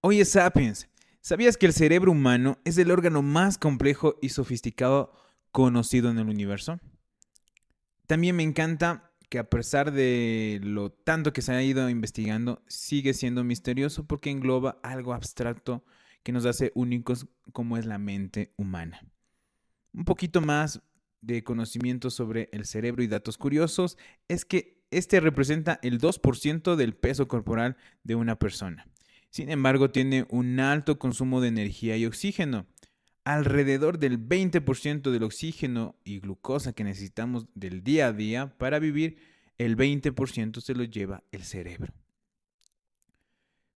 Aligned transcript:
Oye, 0.00 0.24
Sapiens, 0.24 0.88
¿sabías 1.20 1.56
que 1.56 1.66
el 1.66 1.72
cerebro 1.72 2.12
humano 2.12 2.58
es 2.64 2.78
el 2.78 2.92
órgano 2.92 3.20
más 3.20 3.58
complejo 3.58 4.14
y 4.22 4.28
sofisticado 4.28 5.12
conocido 5.50 6.08
en 6.08 6.18
el 6.18 6.28
universo? 6.28 6.78
También 8.06 8.36
me 8.36 8.44
encanta 8.44 9.10
que 9.28 9.40
a 9.40 9.50
pesar 9.50 9.90
de 9.90 10.60
lo 10.62 10.92
tanto 10.92 11.32
que 11.32 11.42
se 11.42 11.52
ha 11.52 11.60
ido 11.64 11.90
investigando, 11.90 12.62
sigue 12.68 13.12
siendo 13.12 13.42
misterioso 13.42 14.06
porque 14.06 14.30
engloba 14.30 14.78
algo 14.84 15.14
abstracto 15.14 15.84
que 16.22 16.30
nos 16.30 16.46
hace 16.46 16.70
únicos 16.76 17.26
como 17.52 17.76
es 17.76 17.84
la 17.84 17.98
mente 17.98 18.54
humana. 18.56 19.04
Un 19.92 20.04
poquito 20.04 20.40
más 20.40 20.80
de 21.22 21.42
conocimiento 21.42 22.10
sobre 22.10 22.48
el 22.52 22.66
cerebro 22.66 23.02
y 23.02 23.08
datos 23.08 23.36
curiosos 23.36 23.98
es 24.28 24.44
que 24.44 24.80
este 24.92 25.18
representa 25.18 25.80
el 25.82 26.00
2% 26.00 26.76
del 26.76 26.94
peso 26.94 27.26
corporal 27.26 27.76
de 28.04 28.14
una 28.14 28.38
persona. 28.38 28.86
Sin 29.30 29.50
embargo, 29.50 29.90
tiene 29.90 30.26
un 30.30 30.58
alto 30.60 30.98
consumo 30.98 31.40
de 31.40 31.48
energía 31.48 31.96
y 31.96 32.06
oxígeno. 32.06 32.66
Alrededor 33.24 33.98
del 33.98 34.18
20% 34.18 35.10
del 35.10 35.22
oxígeno 35.22 35.96
y 36.02 36.20
glucosa 36.20 36.72
que 36.72 36.84
necesitamos 36.84 37.46
del 37.54 37.84
día 37.84 38.06
a 38.06 38.12
día 38.12 38.56
para 38.56 38.78
vivir, 38.78 39.18
el 39.58 39.76
20% 39.76 40.60
se 40.60 40.74
lo 40.74 40.84
lleva 40.84 41.24
el 41.30 41.42
cerebro. 41.42 41.92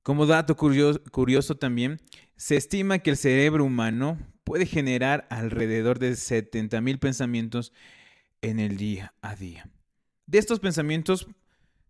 Como 0.02 0.26
dato 0.26 0.56
curioso, 0.56 1.54
también, 1.56 2.00
se 2.36 2.56
estima 2.56 2.98
que 2.98 3.10
el 3.10 3.16
cerebro 3.16 3.64
humano 3.64 4.18
puede 4.42 4.66
generar 4.66 5.28
alrededor 5.30 5.98
de 5.98 6.12
70.000 6.12 6.98
pensamientos 6.98 7.72
en 8.40 8.58
el 8.58 8.76
día 8.76 9.14
a 9.22 9.36
día. 9.36 9.70
De 10.26 10.38
estos 10.38 10.58
pensamientos 10.58 11.28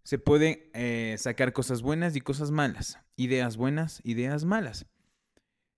se 0.05 0.19
pueden 0.19 0.71
eh, 0.75 1.17
sacar 1.19 1.53
cosas 1.53 1.83
buenas 1.83 2.17
y 2.17 2.21
cosas 2.21 2.51
malas, 2.51 2.99
ideas 3.17 3.57
buenas, 3.57 4.01
ideas 4.05 4.45
malas. 4.45 4.87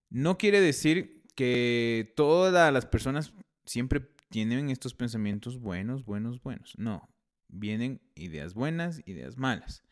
No 0.09 0.39
quiere 0.39 0.61
decir 0.61 1.23
que 1.35 2.13
todas 2.17 2.73
las 2.73 2.87
personas 2.87 3.35
siempre 3.67 4.01
tienen 4.31 4.71
estos 4.71 4.95
pensamientos 4.95 5.59
buenos, 5.59 6.05
buenos, 6.05 6.43
buenos. 6.43 6.75
No, 6.79 7.09
vienen 7.49 8.01
ideas 8.15 8.55
buenas, 8.55 9.03
ideas 9.07 9.37
malas. 9.37 9.83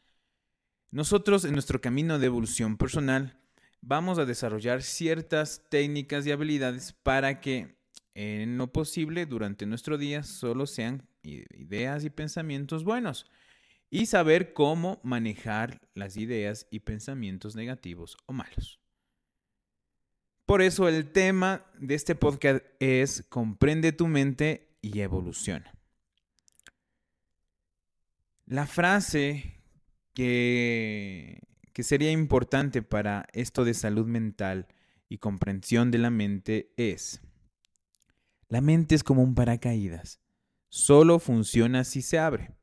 Nosotros 0.91 1.45
en 1.45 1.53
nuestro 1.53 1.81
camino 1.81 2.19
de 2.19 2.27
evolución 2.27 2.77
personal 2.77 3.39
vamos 3.81 4.19
a 4.19 4.25
desarrollar 4.25 4.83
ciertas 4.83 5.63
técnicas 5.69 6.27
y 6.27 6.33
habilidades 6.33 6.93
para 6.93 7.41
que 7.41 7.77
en 8.15 8.59
lo 8.59 8.73
posible 8.73 9.27
durante 9.27 9.67
nuestro 9.67 9.99
día 9.99 10.23
solo 10.23 10.67
sean 10.67 11.09
ideas 11.23 12.05
y 12.05 12.11
pensamientos 12.11 12.85
buenos 12.85 13.27
y 13.95 14.07
saber 14.07 14.55
cómo 14.55 15.01
manejar 15.03 15.83
las 15.93 16.17
ideas 16.17 16.67
y 16.71 16.81
pensamientos 16.81 17.55
negativos 17.55 18.17
o 18.25 18.33
malos. 18.33 18.81
Por 20.47 20.63
eso 20.63 20.89
el 20.89 21.13
tema 21.13 21.67
de 21.79 21.95
este 21.95 22.15
podcast 22.15 22.65
es 22.81 23.23
Comprende 23.29 23.93
tu 23.93 24.09
mente 24.09 24.79
y 24.81 25.01
evoluciona. 25.01 25.75
La 28.47 28.67
frase 28.67 29.61
que, 30.15 31.43
que 31.75 31.83
sería 31.83 32.13
importante 32.13 32.81
para 32.81 33.27
esto 33.35 33.63
de 33.63 33.75
salud 33.75 34.07
mental 34.07 34.69
y 35.11 35.19
comprensión 35.19 35.91
de 35.91 35.99
la 35.99 36.09
mente 36.09 36.73
es, 36.79 37.21
la 38.49 38.63
mente 38.63 38.95
es 38.95 39.05
como 39.05 39.23
un 39.23 39.35
paracaídas, 39.35 40.19
solo 40.71 41.19
funciona 41.19 41.85
si 41.85 42.01
se 42.01 42.19
abre. 42.19 42.57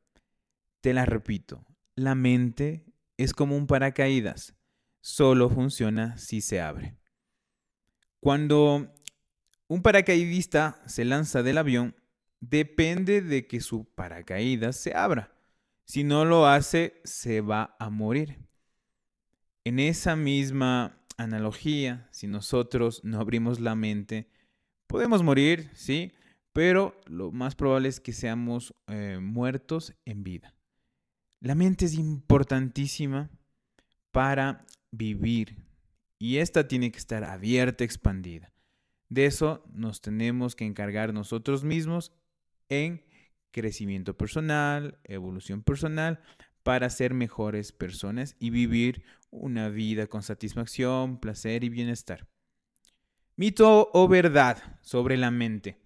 Te 0.80 0.94
la 0.94 1.04
repito, 1.04 1.66
la 1.94 2.14
mente 2.14 2.86
es 3.16 3.34
como 3.34 3.56
un 3.56 3.66
paracaídas, 3.66 4.54
solo 5.00 5.50
funciona 5.50 6.16
si 6.16 6.40
se 6.40 6.60
abre. 6.60 6.96
Cuando 8.18 8.94
un 9.68 9.82
paracaidista 9.82 10.82
se 10.86 11.04
lanza 11.04 11.42
del 11.42 11.58
avión, 11.58 11.94
depende 12.40 13.20
de 13.20 13.46
que 13.46 13.60
su 13.60 13.84
paracaídas 13.84 14.76
se 14.76 14.94
abra. 14.94 15.34
Si 15.84 16.04
no 16.04 16.24
lo 16.24 16.46
hace, 16.46 17.00
se 17.04 17.40
va 17.40 17.76
a 17.78 17.90
morir. 17.90 18.38
En 19.64 19.78
esa 19.78 20.16
misma 20.16 21.04
analogía, 21.18 22.08
si 22.10 22.26
nosotros 22.26 23.04
no 23.04 23.20
abrimos 23.20 23.60
la 23.60 23.74
mente, 23.74 24.30
podemos 24.86 25.22
morir, 25.22 25.70
sí, 25.74 26.12
pero 26.52 26.98
lo 27.06 27.30
más 27.32 27.54
probable 27.54 27.88
es 27.88 28.00
que 28.00 28.12
seamos 28.12 28.74
eh, 28.86 29.18
muertos 29.20 29.94
en 30.04 30.24
vida. 30.24 30.54
La 31.40 31.54
mente 31.54 31.86
es 31.86 31.94
importantísima 31.94 33.30
para 34.10 34.66
vivir 34.90 35.56
y 36.18 36.36
esta 36.36 36.68
tiene 36.68 36.92
que 36.92 36.98
estar 36.98 37.24
abierta, 37.24 37.82
expandida. 37.82 38.52
De 39.08 39.24
eso 39.24 39.64
nos 39.72 40.02
tenemos 40.02 40.54
que 40.54 40.66
encargar 40.66 41.14
nosotros 41.14 41.64
mismos 41.64 42.12
en 42.68 43.02
crecimiento 43.52 44.16
personal, 44.16 44.98
evolución 45.04 45.62
personal, 45.62 46.20
para 46.62 46.90
ser 46.90 47.14
mejores 47.14 47.72
personas 47.72 48.36
y 48.38 48.50
vivir 48.50 49.02
una 49.30 49.70
vida 49.70 50.08
con 50.08 50.22
satisfacción, 50.22 51.18
placer 51.18 51.64
y 51.64 51.70
bienestar. 51.70 52.28
Mito 53.36 53.88
o 53.94 54.08
verdad 54.08 54.78
sobre 54.82 55.16
la 55.16 55.30
mente. 55.30 55.80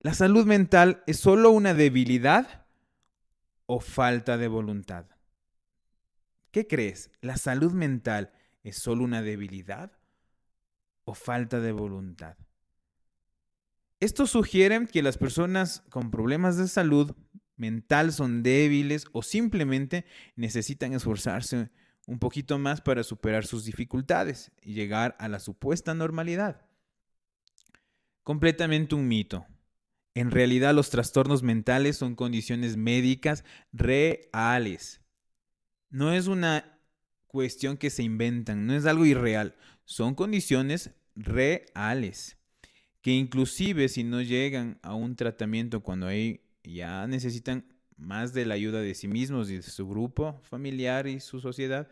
¿La 0.00 0.14
salud 0.14 0.46
mental 0.46 1.02
es 1.06 1.18
solo 1.18 1.50
una 1.50 1.74
debilidad 1.74 2.63
o 3.66 3.80
falta 3.80 4.36
de 4.36 4.48
voluntad? 4.48 5.06
¿Qué 6.50 6.66
crees? 6.66 7.10
¿La 7.20 7.36
salud 7.36 7.72
mental 7.72 8.32
es 8.62 8.76
solo 8.76 9.04
una 9.04 9.22
debilidad 9.22 9.92
o 11.04 11.14
falta 11.14 11.60
de 11.60 11.72
voluntad? 11.72 12.36
Esto 14.00 14.26
sugiere 14.26 14.86
que 14.86 15.02
las 15.02 15.18
personas 15.18 15.82
con 15.88 16.10
problemas 16.10 16.56
de 16.56 16.68
salud 16.68 17.14
mental 17.56 18.12
son 18.12 18.42
débiles 18.42 19.06
o 19.12 19.22
simplemente 19.22 20.04
necesitan 20.36 20.92
esforzarse 20.92 21.70
un 22.06 22.18
poquito 22.18 22.58
más 22.58 22.80
para 22.80 23.02
superar 23.02 23.46
sus 23.46 23.64
dificultades 23.64 24.52
y 24.62 24.74
llegar 24.74 25.16
a 25.18 25.28
la 25.28 25.40
supuesta 25.40 25.94
normalidad. 25.94 26.66
Completamente 28.22 28.94
un 28.94 29.08
mito. 29.08 29.46
En 30.14 30.30
realidad 30.30 30.74
los 30.74 30.90
trastornos 30.90 31.42
mentales 31.42 31.96
son 31.96 32.14
condiciones 32.14 32.76
médicas 32.76 33.44
reales. 33.72 35.00
No 35.90 36.12
es 36.12 36.28
una 36.28 36.78
cuestión 37.26 37.76
que 37.76 37.90
se 37.90 38.02
inventan, 38.02 38.66
no 38.66 38.74
es 38.74 38.86
algo 38.86 39.06
irreal, 39.06 39.56
son 39.84 40.14
condiciones 40.14 40.92
reales 41.16 42.36
que 43.04 43.10
inclusive 43.10 43.90
si 43.90 44.02
no 44.02 44.22
llegan 44.22 44.78
a 44.80 44.94
un 44.94 45.14
tratamiento 45.14 45.82
cuando 45.82 46.08
ya 46.62 47.06
necesitan 47.06 47.66
más 47.98 48.32
de 48.32 48.46
la 48.46 48.54
ayuda 48.54 48.80
de 48.80 48.94
sí 48.94 49.08
mismos 49.08 49.50
y 49.50 49.56
de 49.56 49.62
su 49.62 49.86
grupo 49.86 50.40
familiar 50.42 51.06
y 51.06 51.20
su 51.20 51.38
sociedad, 51.38 51.86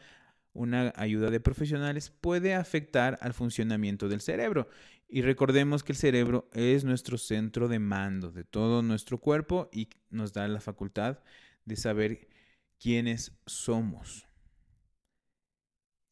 una 0.54 0.90
ayuda 0.96 1.28
de 1.28 1.38
profesionales 1.38 2.08
puede 2.08 2.54
afectar 2.54 3.18
al 3.20 3.34
funcionamiento 3.34 4.08
del 4.08 4.22
cerebro. 4.22 4.68
Y 5.14 5.20
recordemos 5.20 5.84
que 5.84 5.92
el 5.92 5.98
cerebro 5.98 6.48
es 6.54 6.84
nuestro 6.84 7.18
centro 7.18 7.68
de 7.68 7.78
mando 7.78 8.30
de 8.30 8.44
todo 8.44 8.80
nuestro 8.80 9.18
cuerpo 9.18 9.68
y 9.70 9.90
nos 10.08 10.32
da 10.32 10.48
la 10.48 10.58
facultad 10.58 11.18
de 11.66 11.76
saber 11.76 12.30
quiénes 12.80 13.30
somos. 13.44 14.26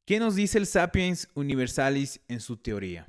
¿Qué 0.05 0.21
nos 0.21 0.34
dice 0.34 0.59
el 0.59 0.66
Sapiens 0.66 1.31
Universalis 1.34 2.21
en 2.28 2.41
su 2.41 2.59
teoría? 2.59 3.06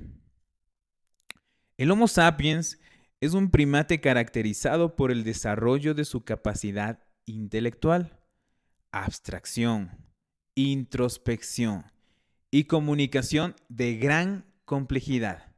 El 1.76 1.90
Homo 1.90 2.08
sapiens 2.08 2.78
es 3.20 3.34
un 3.34 3.50
primate 3.50 4.00
caracterizado 4.00 4.96
por 4.96 5.10
el 5.10 5.24
desarrollo 5.24 5.92
de 5.92 6.06
su 6.06 6.24
capacidad 6.24 7.04
intelectual, 7.26 8.18
abstracción, 8.92 9.90
introspección 10.54 11.84
y 12.50 12.64
comunicación 12.64 13.54
de 13.68 13.98
gran 13.98 14.46
complejidad. 14.64 15.51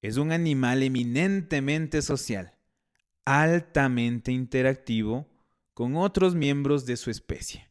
Es 0.00 0.16
un 0.16 0.32
animal 0.32 0.82
eminentemente 0.82 2.02
social, 2.02 2.54
altamente 3.24 4.32
interactivo 4.32 5.28
con 5.74 5.96
otros 5.96 6.34
miembros 6.34 6.86
de 6.86 6.96
su 6.96 7.10
especie, 7.10 7.70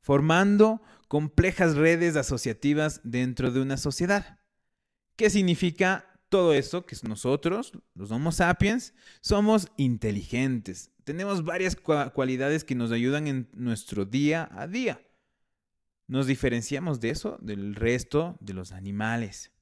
formando 0.00 0.82
complejas 1.08 1.76
redes 1.76 2.16
asociativas 2.16 3.00
dentro 3.04 3.50
de 3.50 3.60
una 3.60 3.76
sociedad. 3.76 4.40
¿Qué 5.16 5.30
significa 5.30 6.16
todo 6.28 6.52
eso, 6.52 6.86
que 6.86 6.96
nosotros, 7.08 7.72
los 7.94 8.10
Homo 8.10 8.32
sapiens, 8.32 8.94
somos 9.20 9.68
inteligentes. 9.76 10.90
Tenemos 11.04 11.44
varias 11.44 11.76
cualidades 11.76 12.64
que 12.64 12.74
nos 12.74 12.90
ayudan 12.90 13.26
en 13.28 13.48
nuestro 13.54 14.04
día 14.04 14.48
a 14.52 14.66
día. 14.66 15.00
Nos 16.08 16.26
diferenciamos 16.26 17.00
de 17.00 17.10
eso 17.10 17.38
del 17.40 17.74
resto 17.74 18.36
de 18.40 18.54
los 18.54 18.72
animales. 18.72 19.52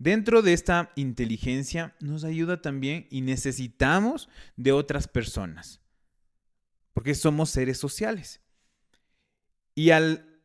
Dentro 0.00 0.40
de 0.40 0.54
esta 0.54 0.92
inteligencia 0.96 1.94
nos 2.00 2.24
ayuda 2.24 2.62
también 2.62 3.06
y 3.10 3.20
necesitamos 3.20 4.30
de 4.56 4.72
otras 4.72 5.06
personas, 5.06 5.82
porque 6.94 7.14
somos 7.14 7.50
seres 7.50 7.76
sociales. 7.76 8.40
Y 9.74 9.90
al 9.90 10.40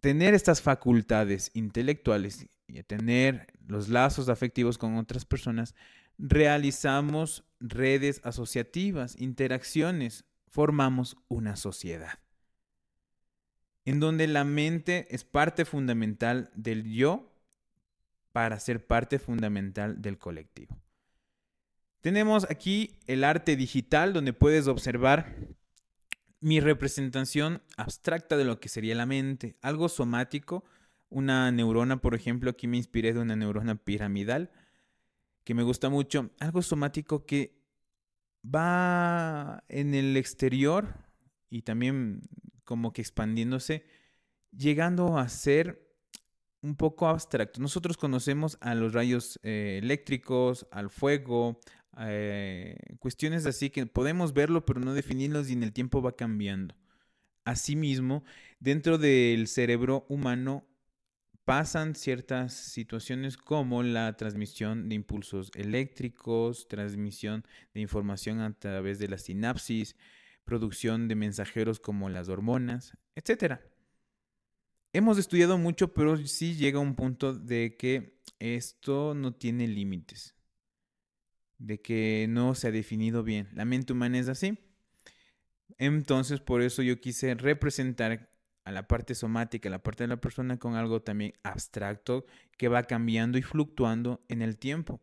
tener 0.00 0.32
estas 0.32 0.62
facultades 0.62 1.50
intelectuales 1.52 2.46
y 2.66 2.78
a 2.78 2.82
tener 2.82 3.52
los 3.66 3.90
lazos 3.90 4.30
afectivos 4.30 4.78
con 4.78 4.96
otras 4.96 5.26
personas, 5.26 5.74
realizamos 6.16 7.44
redes 7.60 8.22
asociativas, 8.24 9.20
interacciones, 9.20 10.24
formamos 10.48 11.18
una 11.28 11.56
sociedad, 11.56 12.20
en 13.84 14.00
donde 14.00 14.28
la 14.28 14.44
mente 14.44 15.14
es 15.14 15.24
parte 15.24 15.66
fundamental 15.66 16.50
del 16.54 16.90
yo 16.90 17.33
para 18.34 18.58
ser 18.58 18.84
parte 18.84 19.20
fundamental 19.20 20.02
del 20.02 20.18
colectivo. 20.18 20.76
Tenemos 22.00 22.50
aquí 22.50 22.98
el 23.06 23.22
arte 23.22 23.54
digital, 23.54 24.12
donde 24.12 24.32
puedes 24.32 24.66
observar 24.66 25.36
mi 26.40 26.58
representación 26.58 27.62
abstracta 27.76 28.36
de 28.36 28.44
lo 28.44 28.58
que 28.58 28.68
sería 28.68 28.96
la 28.96 29.06
mente, 29.06 29.56
algo 29.62 29.88
somático, 29.88 30.64
una 31.10 31.52
neurona, 31.52 32.00
por 32.00 32.16
ejemplo, 32.16 32.50
aquí 32.50 32.66
me 32.66 32.76
inspiré 32.76 33.12
de 33.12 33.20
una 33.20 33.36
neurona 33.36 33.76
piramidal, 33.76 34.50
que 35.44 35.54
me 35.54 35.62
gusta 35.62 35.88
mucho, 35.88 36.32
algo 36.40 36.60
somático 36.60 37.26
que 37.26 37.62
va 38.44 39.62
en 39.68 39.94
el 39.94 40.16
exterior 40.16 40.92
y 41.50 41.62
también 41.62 42.22
como 42.64 42.92
que 42.92 43.00
expandiéndose, 43.00 43.86
llegando 44.50 45.18
a 45.18 45.28
ser 45.28 45.83
un 46.64 46.76
poco 46.76 47.06
abstracto. 47.06 47.60
Nosotros 47.60 47.98
conocemos 47.98 48.56
a 48.62 48.74
los 48.74 48.94
rayos 48.94 49.38
eh, 49.42 49.78
eléctricos, 49.82 50.66
al 50.70 50.88
fuego, 50.88 51.60
eh, 52.00 52.76
cuestiones 52.98 53.44
así 53.44 53.68
que 53.70 53.86
podemos 53.86 54.32
verlo 54.32 54.64
pero 54.64 54.80
no 54.80 54.94
definirlos 54.94 55.48
y 55.48 55.52
en 55.52 55.62
el 55.62 55.74
tiempo 55.74 56.00
va 56.00 56.16
cambiando. 56.16 56.74
Asimismo, 57.44 58.24
dentro 58.60 58.96
del 58.96 59.46
cerebro 59.46 60.06
humano 60.08 60.66
pasan 61.44 61.94
ciertas 61.94 62.54
situaciones 62.54 63.36
como 63.36 63.82
la 63.82 64.16
transmisión 64.16 64.88
de 64.88 64.94
impulsos 64.94 65.50
eléctricos, 65.54 66.66
transmisión 66.66 67.44
de 67.74 67.82
información 67.82 68.40
a 68.40 68.54
través 68.58 68.98
de 68.98 69.08
la 69.08 69.18
sinapsis, 69.18 69.96
producción 70.46 71.08
de 71.08 71.14
mensajeros 71.14 71.78
como 71.78 72.08
las 72.08 72.30
hormonas, 72.30 72.96
etc. 73.14 73.60
Hemos 74.94 75.18
estudiado 75.18 75.58
mucho, 75.58 75.92
pero 75.92 76.16
sí 76.24 76.54
llega 76.54 76.78
un 76.78 76.94
punto 76.94 77.34
de 77.34 77.76
que 77.76 78.20
esto 78.38 79.12
no 79.12 79.34
tiene 79.34 79.66
límites, 79.66 80.36
de 81.58 81.80
que 81.80 82.26
no 82.28 82.54
se 82.54 82.68
ha 82.68 82.70
definido 82.70 83.24
bien. 83.24 83.48
La 83.54 83.64
mente 83.64 83.92
humana 83.92 84.20
es 84.20 84.28
así. 84.28 84.56
Entonces, 85.78 86.38
por 86.38 86.62
eso 86.62 86.80
yo 86.80 87.00
quise 87.00 87.34
representar 87.34 88.30
a 88.62 88.70
la 88.70 88.86
parte 88.86 89.16
somática, 89.16 89.68
a 89.68 89.72
la 89.72 89.82
parte 89.82 90.04
de 90.04 90.08
la 90.08 90.20
persona 90.20 90.60
con 90.60 90.76
algo 90.76 91.02
también 91.02 91.32
abstracto 91.42 92.24
que 92.56 92.68
va 92.68 92.84
cambiando 92.84 93.36
y 93.36 93.42
fluctuando 93.42 94.24
en 94.28 94.42
el 94.42 94.58
tiempo. 94.58 95.00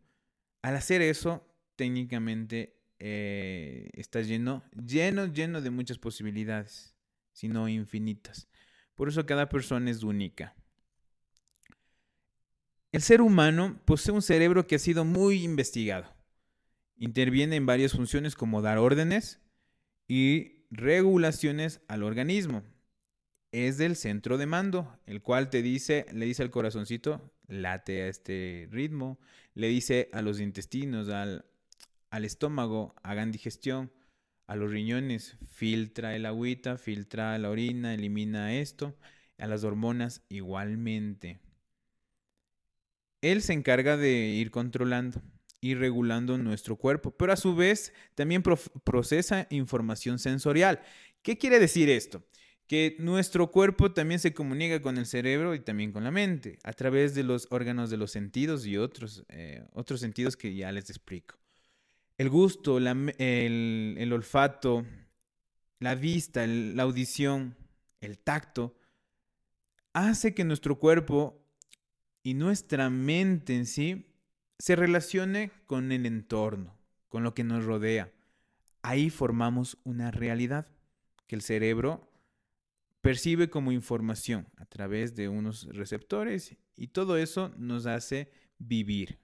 Al 0.62 0.74
hacer 0.74 1.02
eso, 1.02 1.46
técnicamente 1.76 2.80
eh, 2.98 3.90
está 3.92 4.22
lleno, 4.22 4.64
lleno, 4.72 5.26
lleno 5.26 5.60
de 5.60 5.68
muchas 5.68 5.98
posibilidades, 5.98 6.94
sino 7.34 7.68
infinitas. 7.68 8.48
Por 8.94 9.08
eso 9.08 9.26
cada 9.26 9.48
persona 9.48 9.90
es 9.90 10.02
única. 10.02 10.54
El 12.92 13.02
ser 13.02 13.22
humano 13.22 13.80
posee 13.84 14.12
un 14.12 14.22
cerebro 14.22 14.66
que 14.66 14.76
ha 14.76 14.78
sido 14.78 15.04
muy 15.04 15.42
investigado. 15.42 16.14
Interviene 16.96 17.56
en 17.56 17.66
varias 17.66 17.92
funciones 17.92 18.36
como 18.36 18.62
dar 18.62 18.78
órdenes 18.78 19.40
y 20.06 20.66
regulaciones 20.70 21.80
al 21.88 22.02
organismo 22.02 22.62
es 23.52 23.76
del 23.76 23.96
centro 23.96 24.38
de 24.38 24.46
mando, 24.46 24.98
el 25.06 25.20
cual 25.20 25.50
te 25.50 25.62
dice, 25.62 26.06
le 26.12 26.24
dice 26.24 26.42
al 26.42 26.50
corazoncito, 26.50 27.32
late 27.46 28.02
a 28.02 28.08
este 28.08 28.66
ritmo, 28.70 29.20
le 29.54 29.68
dice 29.68 30.08
a 30.12 30.22
los 30.22 30.40
intestinos, 30.40 31.10
al, 31.10 31.44
al 32.10 32.24
estómago, 32.24 32.94
hagan 33.02 33.30
digestión, 33.30 33.92
a 34.46 34.56
los 34.56 34.70
riñones, 34.70 35.36
filtra 35.46 36.14
el 36.16 36.26
agüita, 36.26 36.78
filtra 36.78 37.38
la 37.38 37.50
orina, 37.50 37.94
elimina 37.94 38.54
esto, 38.54 38.96
a 39.38 39.46
las 39.46 39.64
hormonas 39.64 40.22
igualmente. 40.28 41.40
Él 43.20 43.42
se 43.42 43.52
encarga 43.52 43.96
de 43.96 44.10
ir 44.10 44.50
controlando 44.50 45.22
y 45.60 45.74
regulando 45.74 46.38
nuestro 46.38 46.76
cuerpo, 46.76 47.12
pero 47.12 47.32
a 47.32 47.36
su 47.36 47.54
vez 47.54 47.92
también 48.14 48.42
procesa 48.42 49.46
información 49.50 50.18
sensorial. 50.18 50.80
¿Qué 51.22 51.38
quiere 51.38 51.60
decir 51.60 51.88
esto? 51.88 52.22
que 52.72 52.96
nuestro 52.98 53.50
cuerpo 53.50 53.92
también 53.92 54.18
se 54.18 54.32
comunica 54.32 54.80
con 54.80 54.96
el 54.96 55.04
cerebro 55.04 55.54
y 55.54 55.60
también 55.60 55.92
con 55.92 56.04
la 56.04 56.10
mente 56.10 56.58
a 56.64 56.72
través 56.72 57.14
de 57.14 57.22
los 57.22 57.46
órganos 57.50 57.90
de 57.90 57.98
los 57.98 58.10
sentidos 58.12 58.64
y 58.64 58.78
otros, 58.78 59.26
eh, 59.28 59.62
otros 59.74 60.00
sentidos 60.00 60.38
que 60.38 60.54
ya 60.54 60.72
les 60.72 60.88
explico. 60.88 61.41
El 62.22 62.30
gusto, 62.30 62.78
el, 62.78 64.10
olfato, 64.12 64.86
la 65.80 65.96
vista, 65.96 66.46
la 66.46 66.84
audición, 66.84 67.56
el 68.00 68.20
tacto, 68.20 68.76
hace 69.92 70.32
que 70.32 70.44
nuestro 70.44 70.78
cuerpo 70.78 71.44
y 72.22 72.34
nuestra 72.34 72.90
mente 72.90 73.56
en 73.56 73.66
sí 73.66 74.14
se 74.56 74.76
relacione 74.76 75.50
con 75.66 75.90
el 75.90 76.06
entorno, 76.06 76.78
con 77.08 77.24
lo 77.24 77.34
que 77.34 77.42
nos 77.42 77.64
rodea. 77.64 78.12
Ahí 78.82 79.10
formamos 79.10 79.78
una 79.82 80.12
realidad 80.12 80.68
que 81.26 81.34
el 81.34 81.42
cerebro 81.42 82.08
percibe 83.00 83.50
como 83.50 83.72
información 83.72 84.46
a 84.58 84.66
través 84.66 85.16
de 85.16 85.28
unos 85.28 85.66
receptores 85.72 86.56
y 86.76 86.86
todo 86.86 87.16
eso 87.16 87.52
nos 87.56 87.86
hace 87.86 88.30
vivir 88.58 89.18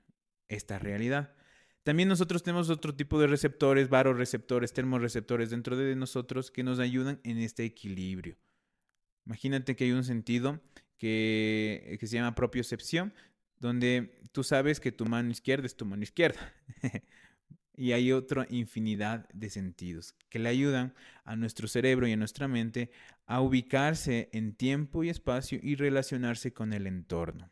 esta 0.48 0.80
realidad. 0.80 1.37
También 1.82 2.08
nosotros 2.08 2.42
tenemos 2.42 2.70
otro 2.70 2.94
tipo 2.94 3.18
de 3.20 3.26
receptores, 3.26 3.88
varoreceptores, 3.88 4.72
termorreceptores 4.72 5.50
dentro 5.50 5.76
de 5.76 5.96
nosotros 5.96 6.50
que 6.50 6.62
nos 6.62 6.78
ayudan 6.78 7.20
en 7.24 7.38
este 7.38 7.64
equilibrio. 7.64 8.36
Imagínate 9.24 9.76
que 9.76 9.84
hay 9.84 9.92
un 9.92 10.04
sentido 10.04 10.60
que, 10.98 11.96
que 11.98 12.06
se 12.06 12.16
llama 12.16 12.34
propiocepción, 12.34 13.14
donde 13.58 14.20
tú 14.32 14.44
sabes 14.44 14.80
que 14.80 14.92
tu 14.92 15.06
mano 15.06 15.30
izquierda 15.30 15.66
es 15.66 15.76
tu 15.76 15.86
mano 15.86 16.02
izquierda. 16.02 16.52
y 17.78 17.92
hay 17.92 18.10
otra 18.10 18.44
infinidad 18.50 19.28
de 19.32 19.50
sentidos 19.50 20.16
que 20.28 20.40
le 20.40 20.48
ayudan 20.48 20.94
a 21.24 21.36
nuestro 21.36 21.68
cerebro 21.68 22.08
y 22.08 22.12
a 22.12 22.16
nuestra 22.16 22.48
mente 22.48 22.90
a 23.24 23.40
ubicarse 23.40 24.28
en 24.32 24.54
tiempo 24.54 25.04
y 25.04 25.10
espacio 25.10 25.60
y 25.62 25.76
relacionarse 25.76 26.52
con 26.52 26.72
el 26.72 26.88
entorno. 26.88 27.50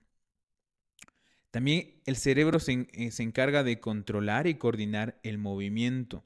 También 1.51 2.00
el 2.05 2.17
cerebro 2.17 2.61
se, 2.61 2.73
eh, 2.93 3.11
encarga 3.19 3.62
de 3.62 3.81
controlar 3.81 4.47
y 4.47 4.57
coordinar 4.57 5.19
el 5.23 5.38
movimiento. 5.38 6.25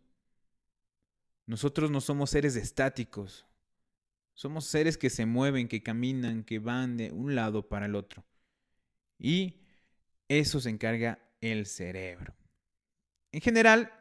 Nosotros 1.46 1.90
no 1.90 2.00
somos 2.00 2.30
seres 2.30 2.56
estáticos, 2.56 3.46
somos 4.34 4.66
seres 4.66 4.96
que 4.96 5.10
se 5.10 5.26
mueven, 5.26 5.68
que 5.68 5.82
caminan, 5.82 6.44
que 6.44 6.58
van 6.58 6.96
de 6.96 7.12
un 7.12 7.34
lado 7.34 7.68
para 7.68 7.86
el 7.86 7.94
otro. 7.94 8.24
Y 9.18 9.60
eso 10.28 10.60
se 10.60 10.70
encarga 10.70 11.18
el 11.40 11.66
cerebro. 11.66 12.34
En 13.32 13.40
general, 13.40 13.92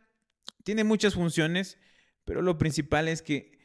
tiene 0.63 0.83
muchas 0.83 1.15
funciones, 1.15 1.77
pero 2.25 2.41
lo 2.41 2.57
principal 2.57 3.07
es 3.07 3.21
que 3.21 3.57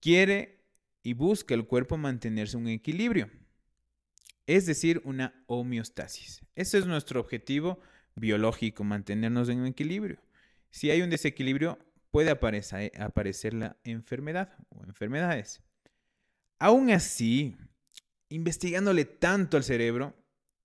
quiere 0.00 0.64
y 1.02 1.14
busca 1.14 1.54
el 1.54 1.66
cuerpo 1.66 1.96
mantenerse 1.96 2.56
en 2.56 2.64
un 2.64 2.68
equilibrio, 2.68 3.30
es 4.46 4.66
decir, 4.66 5.00
una 5.04 5.44
homeostasis. 5.46 6.44
Ese 6.54 6.78
es 6.78 6.86
nuestro 6.86 7.20
objetivo 7.20 7.80
biológico, 8.14 8.84
mantenernos 8.84 9.48
en 9.48 9.60
un 9.60 9.66
equilibrio. 9.66 10.18
Si 10.70 10.90
hay 10.90 11.02
un 11.02 11.10
desequilibrio, 11.10 11.78
puede 12.10 12.30
aparecer, 12.30 13.54
la 13.54 13.76
enfermedad 13.84 14.56
o 14.70 14.84
enfermedades. 14.84 15.62
Aún 16.58 16.90
así, 16.90 17.56
investigándole 18.28 19.04
tanto 19.04 19.56
al 19.56 19.64
cerebro, 19.64 20.14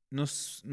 nos 0.09 0.63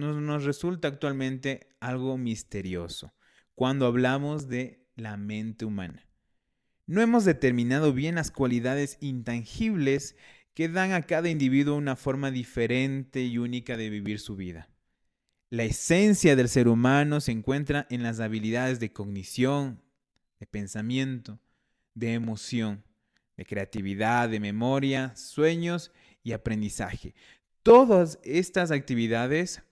resulta 0.45 0.89
actualmente 0.89 1.69
algo 1.81 2.17
misterioso 2.19 3.15
cuando 3.55 3.87
hablamos 3.87 4.49
de 4.49 4.87
la 4.97 5.17
mente 5.17 5.65
humana. 5.65 6.09
No 6.87 7.01
hemos 7.01 7.25
determinado 7.25 7.93
bien 7.93 8.17
las 8.17 8.31
cualidades 8.31 8.99
intangibles 9.01 10.17
que 10.55 10.69
dan 10.69 10.93
a 10.93 11.03
cada 11.03 11.29
individuo 11.29 11.77
una 11.77 11.97
forma 11.97 12.31
diferente 12.31 13.23
y 13.23 13.39
única 13.39 13.77
de 13.77 13.91
vivir 13.91 14.21
su 14.21 14.37
vida. 14.37 14.69
La 15.51 15.65
esencia 15.65 16.37
del 16.37 16.49
ser 16.49 16.69
humano 16.69 17.21
se 17.21 17.33
encuentra 17.33 17.87
en 17.91 18.03
las 18.03 18.21
habilidades 18.21 18.81
de 18.81 18.93
cognición, 18.93 19.83
de 20.41 20.47
pensamiento, 20.47 21.41
de 21.95 22.15
emoción, 22.15 22.85
de 23.37 23.45
creatividad, 23.45 24.29
de 24.29 24.41
memoria, 24.41 25.15
sueños 25.17 25.93
y 26.23 26.33
aprendizaje. 26.33 27.15
Todas 27.63 28.19
estas 28.25 28.71
actividades 28.71 29.63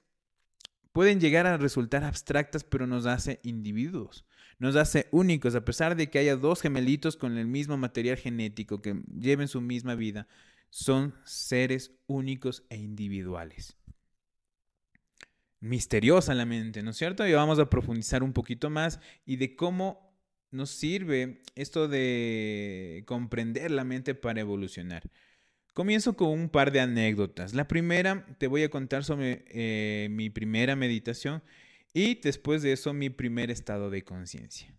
pueden 0.93 1.21
llegar 1.21 1.47
a 1.47 1.57
resultar 1.57 2.05
abstractas, 2.05 2.65
pero 2.65 2.87
nos 2.87 3.07
hace 3.07 3.41
individuos, 3.43 4.25
nos 4.59 4.77
hace 4.77 5.09
únicos, 5.11 5.55
a 5.55 5.65
pesar 5.65 5.97
de 5.97 6.11
que 6.11 6.19
haya 6.19 6.37
dos 6.37 6.61
gemelitos 6.61 7.17
con 7.17 7.37
el 7.37 7.47
mismo 7.47 7.77
material 7.77 8.17
genético 8.17 8.83
que 8.83 9.03
lleven 9.19 9.49
su 9.49 9.61
misma 9.61 9.95
vida. 9.95 10.29
Son 10.73 11.15
seres 11.27 11.93
únicos 12.07 12.65
e 12.71 12.79
individuales. 12.79 13.77
Misteriosa 15.61 16.35
la 16.35 16.47
mente, 16.47 16.83
¿no 16.83 16.93
es 16.93 16.97
cierto? 16.97 17.27
Y 17.29 17.33
vamos 17.35 17.59
a 17.59 17.69
profundizar 17.69 18.23
un 18.23 18.33
poquito 18.33 18.71
más 18.71 18.99
y 19.27 19.37
de 19.37 19.55
cómo 19.55 20.17
nos 20.51 20.71
sirve 20.71 21.43
esto 21.57 21.89
de 21.89 23.05
comprender 23.07 23.71
la 23.71 23.85
mente 23.85 24.15
para 24.15 24.41
evolucionar. 24.41 25.03
Comienzo 25.75 26.17
con 26.17 26.31
un 26.31 26.49
par 26.49 26.73
de 26.73 26.81
anécdotas. 26.81 27.53
La 27.53 27.69
primera, 27.69 28.27
te 28.39 28.47
voy 28.47 28.63
a 28.63 28.71
contar 28.71 29.05
sobre 29.05 29.45
eh, 29.49 30.09
mi 30.11 30.31
primera 30.31 30.75
meditación 30.75 31.43
y 31.93 32.15
después 32.15 32.63
de 32.63 32.73
eso 32.73 32.95
mi 32.95 33.11
primer 33.11 33.51
estado 33.51 33.91
de 33.91 34.05
conciencia. 34.05 34.75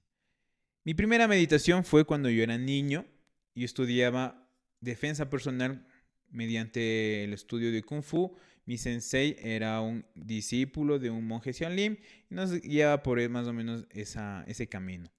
Mi 0.85 0.95
primera 0.95 1.27
meditación 1.27 1.85
fue 1.85 2.03
cuando 2.03 2.31
yo 2.31 2.41
era 2.41 2.57
niño 2.57 3.05
y 3.53 3.63
estudiaba 3.63 4.42
defensa 4.83 5.29
personal 5.29 5.85
mediante 6.29 7.23
el 7.23 7.33
estudio 7.33 7.71
de 7.71 7.83
Kung 7.83 8.03
Fu. 8.03 8.35
Mi 8.65 8.77
sensei 8.77 9.35
era 9.39 9.81
un 9.81 10.05
discípulo 10.15 10.99
de 10.99 11.09
un 11.09 11.27
monje 11.27 11.53
Xianlim 11.53 11.97
y 12.29 12.33
nos 12.33 12.51
guiaba 12.61 13.03
por 13.03 13.27
más 13.29 13.47
o 13.47 13.53
menos 13.53 13.85
ese 13.91 14.67
camino. 14.67 15.09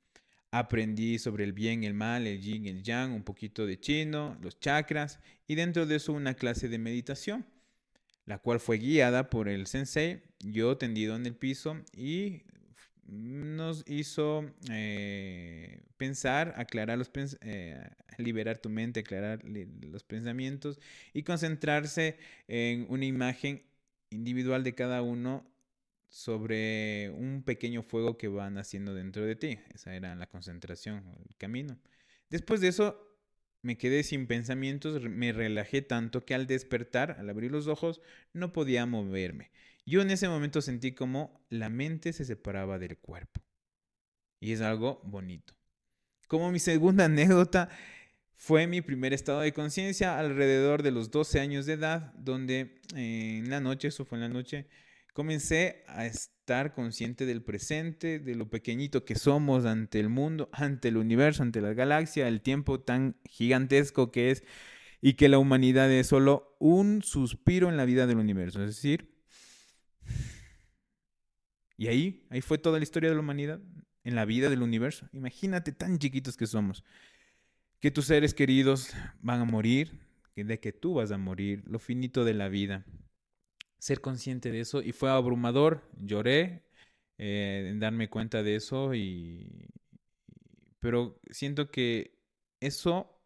Aprendí 0.50 1.18
sobre 1.18 1.44
el 1.44 1.52
bien, 1.52 1.84
el 1.84 1.94
mal, 1.94 2.26
el 2.26 2.40
yin, 2.40 2.66
el 2.66 2.82
yang, 2.82 3.12
un 3.12 3.24
poquito 3.24 3.66
de 3.66 3.78
chino, 3.78 4.38
los 4.40 4.60
chakras 4.60 5.18
y 5.48 5.56
dentro 5.56 5.84
de 5.84 5.96
eso 5.96 6.12
una 6.12 6.34
clase 6.34 6.68
de 6.68 6.78
meditación, 6.78 7.44
la 8.24 8.38
cual 8.38 8.60
fue 8.60 8.78
guiada 8.78 9.30
por 9.30 9.48
el 9.48 9.66
sensei, 9.66 10.22
yo 10.38 10.78
tendido 10.78 11.16
en 11.16 11.26
el 11.26 11.34
piso 11.34 11.76
y 11.92 12.42
nos 13.06 13.84
hizo 13.86 14.50
eh, 14.70 15.82
pensar, 15.96 16.54
aclarar 16.56 16.98
los 16.98 17.10
eh, 17.40 17.88
liberar 18.18 18.58
tu 18.58 18.70
mente, 18.70 19.00
aclarar 19.00 19.40
los 19.44 20.04
pensamientos 20.04 20.80
y 21.12 21.22
concentrarse 21.22 22.16
en 22.48 22.86
una 22.88 23.04
imagen 23.04 23.62
individual 24.10 24.64
de 24.64 24.74
cada 24.74 25.02
uno 25.02 25.46
sobre 26.08 27.10
un 27.10 27.42
pequeño 27.42 27.82
fuego 27.82 28.16
que 28.16 28.28
van 28.28 28.56
haciendo 28.58 28.94
dentro 28.94 29.24
de 29.24 29.34
ti. 29.34 29.58
Esa 29.74 29.94
era 29.94 30.14
la 30.14 30.28
concentración, 30.28 31.04
el 31.28 31.36
camino. 31.36 31.76
Después 32.30 32.60
de 32.60 32.68
eso 32.68 33.18
me 33.62 33.76
quedé 33.76 34.02
sin 34.02 34.26
pensamientos, 34.26 35.02
me 35.02 35.32
relajé 35.32 35.82
tanto 35.82 36.24
que 36.24 36.34
al 36.34 36.46
despertar, 36.46 37.16
al 37.18 37.30
abrir 37.30 37.50
los 37.50 37.66
ojos, 37.66 38.00
no 38.32 38.52
podía 38.52 38.86
moverme. 38.86 39.50
Yo 39.86 40.00
en 40.02 40.10
ese 40.10 40.28
momento 40.28 40.62
sentí 40.62 40.92
como 40.92 41.44
la 41.50 41.68
mente 41.68 42.12
se 42.12 42.24
separaba 42.24 42.78
del 42.78 42.98
cuerpo. 42.98 43.42
Y 44.40 44.52
es 44.52 44.60
algo 44.60 45.00
bonito. 45.04 45.54
Como 46.28 46.50
mi 46.50 46.58
segunda 46.58 47.04
anécdota 47.06 47.68
fue 48.34 48.66
mi 48.66 48.80
primer 48.80 49.12
estado 49.12 49.40
de 49.40 49.52
conciencia 49.52 50.18
alrededor 50.18 50.82
de 50.82 50.90
los 50.90 51.10
12 51.10 51.40
años 51.40 51.66
de 51.66 51.74
edad, 51.74 52.12
donde 52.14 52.80
en 52.94 53.48
la 53.50 53.60
noche, 53.60 53.88
eso 53.88 54.04
fue 54.04 54.18
en 54.18 54.22
la 54.22 54.28
noche, 54.28 54.68
Comencé 55.14 55.84
a 55.86 56.06
estar 56.06 56.74
consciente 56.74 57.24
del 57.24 57.40
presente, 57.40 58.18
de 58.18 58.34
lo 58.34 58.50
pequeñito 58.50 59.04
que 59.04 59.14
somos 59.14 59.64
ante 59.64 60.00
el 60.00 60.08
mundo, 60.08 60.50
ante 60.52 60.88
el 60.88 60.96
universo, 60.96 61.44
ante 61.44 61.60
la 61.60 61.72
galaxia, 61.72 62.26
el 62.26 62.40
tiempo 62.40 62.80
tan 62.80 63.16
gigantesco 63.24 64.10
que 64.10 64.32
es 64.32 64.42
y 65.00 65.12
que 65.14 65.28
la 65.28 65.38
humanidad 65.38 65.88
es 65.92 66.08
solo 66.08 66.56
un 66.58 67.00
suspiro 67.02 67.68
en 67.68 67.76
la 67.76 67.84
vida 67.84 68.08
del 68.08 68.18
universo. 68.18 68.60
Es 68.64 68.74
decir, 68.74 69.13
y 71.76 71.88
ahí, 71.88 72.26
ahí 72.30 72.40
fue 72.40 72.58
toda 72.58 72.78
la 72.78 72.84
historia 72.84 73.10
de 73.10 73.16
la 73.16 73.20
humanidad, 73.20 73.60
en 74.04 74.14
la 74.14 74.24
vida 74.24 74.50
del 74.50 74.62
universo. 74.62 75.08
Imagínate 75.12 75.72
tan 75.72 75.98
chiquitos 75.98 76.36
que 76.36 76.46
somos, 76.46 76.84
que 77.80 77.90
tus 77.90 78.06
seres 78.06 78.34
queridos 78.34 78.90
van 79.20 79.40
a 79.40 79.44
morir, 79.44 80.00
de 80.36 80.60
que 80.60 80.72
tú 80.72 80.94
vas 80.94 81.10
a 81.10 81.18
morir, 81.18 81.62
lo 81.66 81.78
finito 81.78 82.24
de 82.24 82.34
la 82.34 82.48
vida 82.48 82.84
ser 83.84 84.00
consciente 84.00 84.50
de 84.50 84.60
eso 84.60 84.80
y 84.80 84.92
fue 84.92 85.10
abrumador, 85.10 85.82
lloré 86.00 86.64
eh, 87.18 87.68
en 87.70 87.80
darme 87.80 88.08
cuenta 88.08 88.42
de 88.42 88.56
eso 88.56 88.94
y 88.94 89.68
pero 90.78 91.20
siento 91.30 91.70
que 91.70 92.18
eso 92.60 93.20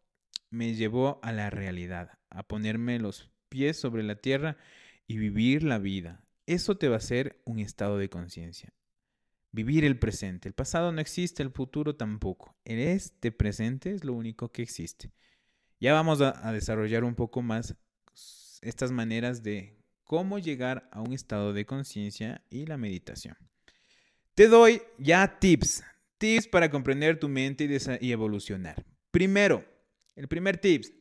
me 0.49 0.75
llevó 0.75 1.21
a 1.23 1.31
la 1.31 1.49
realidad, 1.49 2.19
a 2.29 2.43
ponerme 2.43 2.99
los 2.99 3.31
pies 3.47 3.79
sobre 3.79 4.03
la 4.03 4.15
tierra 4.15 4.57
y 5.07 5.17
vivir 5.17 5.63
la 5.63 5.77
vida. 5.77 6.25
Eso 6.49 6.77
te 6.77 6.87
va 6.87 6.95
a 6.95 6.97
hacer 6.97 7.39
un 7.45 7.59
estado 7.59 7.99
de 7.99 8.09
conciencia. 8.09 8.73
Vivir 9.51 9.85
el 9.85 9.99
presente. 9.99 10.49
El 10.49 10.55
pasado 10.55 10.91
no 10.91 10.99
existe, 10.99 11.43
el 11.43 11.51
futuro 11.51 11.95
tampoco. 11.95 12.57
En 12.65 12.79
este 12.79 13.31
presente 13.31 13.93
es 13.93 14.03
lo 14.03 14.13
único 14.13 14.51
que 14.51 14.63
existe. 14.63 15.13
Ya 15.79 15.93
vamos 15.93 16.21
a 16.21 16.51
desarrollar 16.51 17.03
un 17.03 17.13
poco 17.13 17.43
más 17.43 17.75
estas 18.63 18.91
maneras 18.91 19.43
de 19.43 19.77
cómo 20.03 20.39
llegar 20.39 20.89
a 20.91 21.01
un 21.01 21.13
estado 21.13 21.53
de 21.53 21.67
conciencia 21.67 22.43
y 22.49 22.65
la 22.65 22.77
meditación. 22.77 23.37
Te 24.33 24.47
doy 24.47 24.81
ya 24.97 25.37
tips, 25.37 25.83
tips 26.17 26.47
para 26.47 26.71
comprender 26.71 27.19
tu 27.19 27.29
mente 27.29 27.69
y, 28.01 28.11
evolucionar. 28.11 28.83
Primero, 29.11 29.63
el 30.15 30.27
primer 30.27 30.57
tips, 30.57 30.93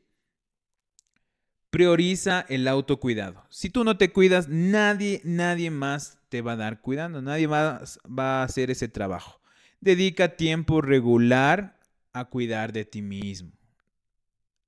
prioriza 1.70 2.46
el 2.48 2.66
autocuidado. 2.68 3.44
Si 3.50 3.70
tú 3.70 3.84
no 3.84 3.96
te 3.98 4.10
cuidas, 4.12 4.48
nadie, 4.48 5.20
nadie 5.24 5.70
más 5.70 6.18
te 6.28 6.42
va 6.42 6.52
a 6.52 6.56
dar 6.56 6.80
cuidando, 6.80 7.22
nadie 7.22 7.48
más 7.48 7.98
va 8.06 8.40
a 8.40 8.44
hacer 8.44 8.70
ese 8.70 8.88
trabajo. 8.88 9.40
Dedica 9.80 10.36
tiempo 10.36 10.80
regular 10.80 11.78
a 12.12 12.24
cuidar 12.24 12.72
de 12.72 12.84
ti 12.84 13.02
mismo. 13.02 13.52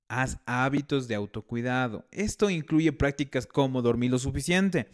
Haz 0.07 0.39
hábitos 0.45 1.07
de 1.07 1.15
autocuidado. 1.15 2.05
Esto 2.11 2.49
incluye 2.49 2.91
prácticas 2.91 3.47
como 3.47 3.81
dormir 3.81 4.11
lo 4.11 4.19
suficiente. 4.19 4.87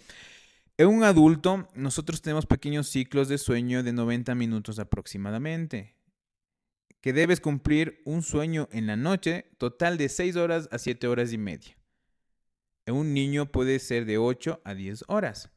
En 0.78 0.88
un 0.88 1.04
adulto, 1.04 1.68
nosotros 1.74 2.22
tenemos 2.22 2.46
pequeños 2.46 2.88
ciclos 2.88 3.28
de 3.28 3.40
sueño 3.40 3.82
de 3.82 3.94
90 3.94 4.36
minutos 4.36 4.78
aproximadamente, 4.78 5.96
que 7.02 7.14
debes 7.14 7.42
cumplir 7.42 8.02
un 8.06 8.22
sueño 8.22 8.70
en 8.72 8.86
la 8.86 8.96
noche 8.96 9.50
total 9.58 9.98
de 9.98 10.08
6 10.08 10.36
horas 10.36 10.70
a 10.72 10.78
7 10.78 11.08
horas 11.08 11.34
y 11.34 11.40
media. 11.40 11.77
Un 12.88 13.14
niño 13.14 13.52
puede 13.52 13.80
ser 13.80 14.06
de 14.06 14.18
8 14.18 14.62
a 14.64 14.74
10 14.74 15.06
horas. 15.08 15.52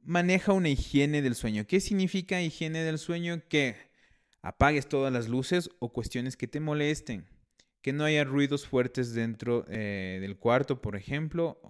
Maneja 0.00 0.52
una 0.52 0.68
higiene 0.68 1.22
del 1.22 1.34
sueño. 1.34 1.66
¿Qué 1.66 1.80
significa 1.80 2.40
higiene 2.40 2.82
del 2.82 2.98
sueño? 2.98 3.42
Que 3.48 3.76
apagues 4.40 4.88
todas 4.88 5.12
las 5.12 5.28
luces 5.28 5.68
o 5.78 5.92
cuestiones 5.92 6.36
que 6.36 6.48
te 6.48 6.60
molesten 6.60 7.26
que 7.82 7.92
no 7.92 8.04
haya 8.04 8.24
ruidos 8.24 8.66
fuertes 8.66 9.14
dentro 9.14 9.64
eh, 9.68 10.18
del 10.20 10.36
cuarto, 10.36 10.80
por 10.80 10.96
ejemplo, 10.96 11.60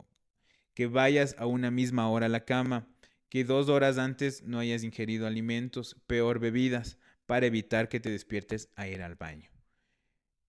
que 0.74 0.86
vayas 0.86 1.36
a 1.38 1.46
una 1.46 1.70
misma 1.70 2.08
hora 2.10 2.26
a 2.26 2.30
la 2.30 2.44
cama, 2.44 2.88
que 3.28 3.44
dos 3.44 3.68
horas 3.68 3.98
antes 3.98 4.42
no 4.42 4.58
hayas 4.58 4.82
ingerido 4.82 5.26
alimentos, 5.26 5.96
peor 6.06 6.40
bebidas, 6.40 6.98
para 7.26 7.46
evitar 7.46 7.88
que 7.88 8.00
te 8.00 8.10
despiertes 8.10 8.70
a 8.74 8.88
ir 8.88 9.02
al 9.02 9.14
baño. 9.14 9.50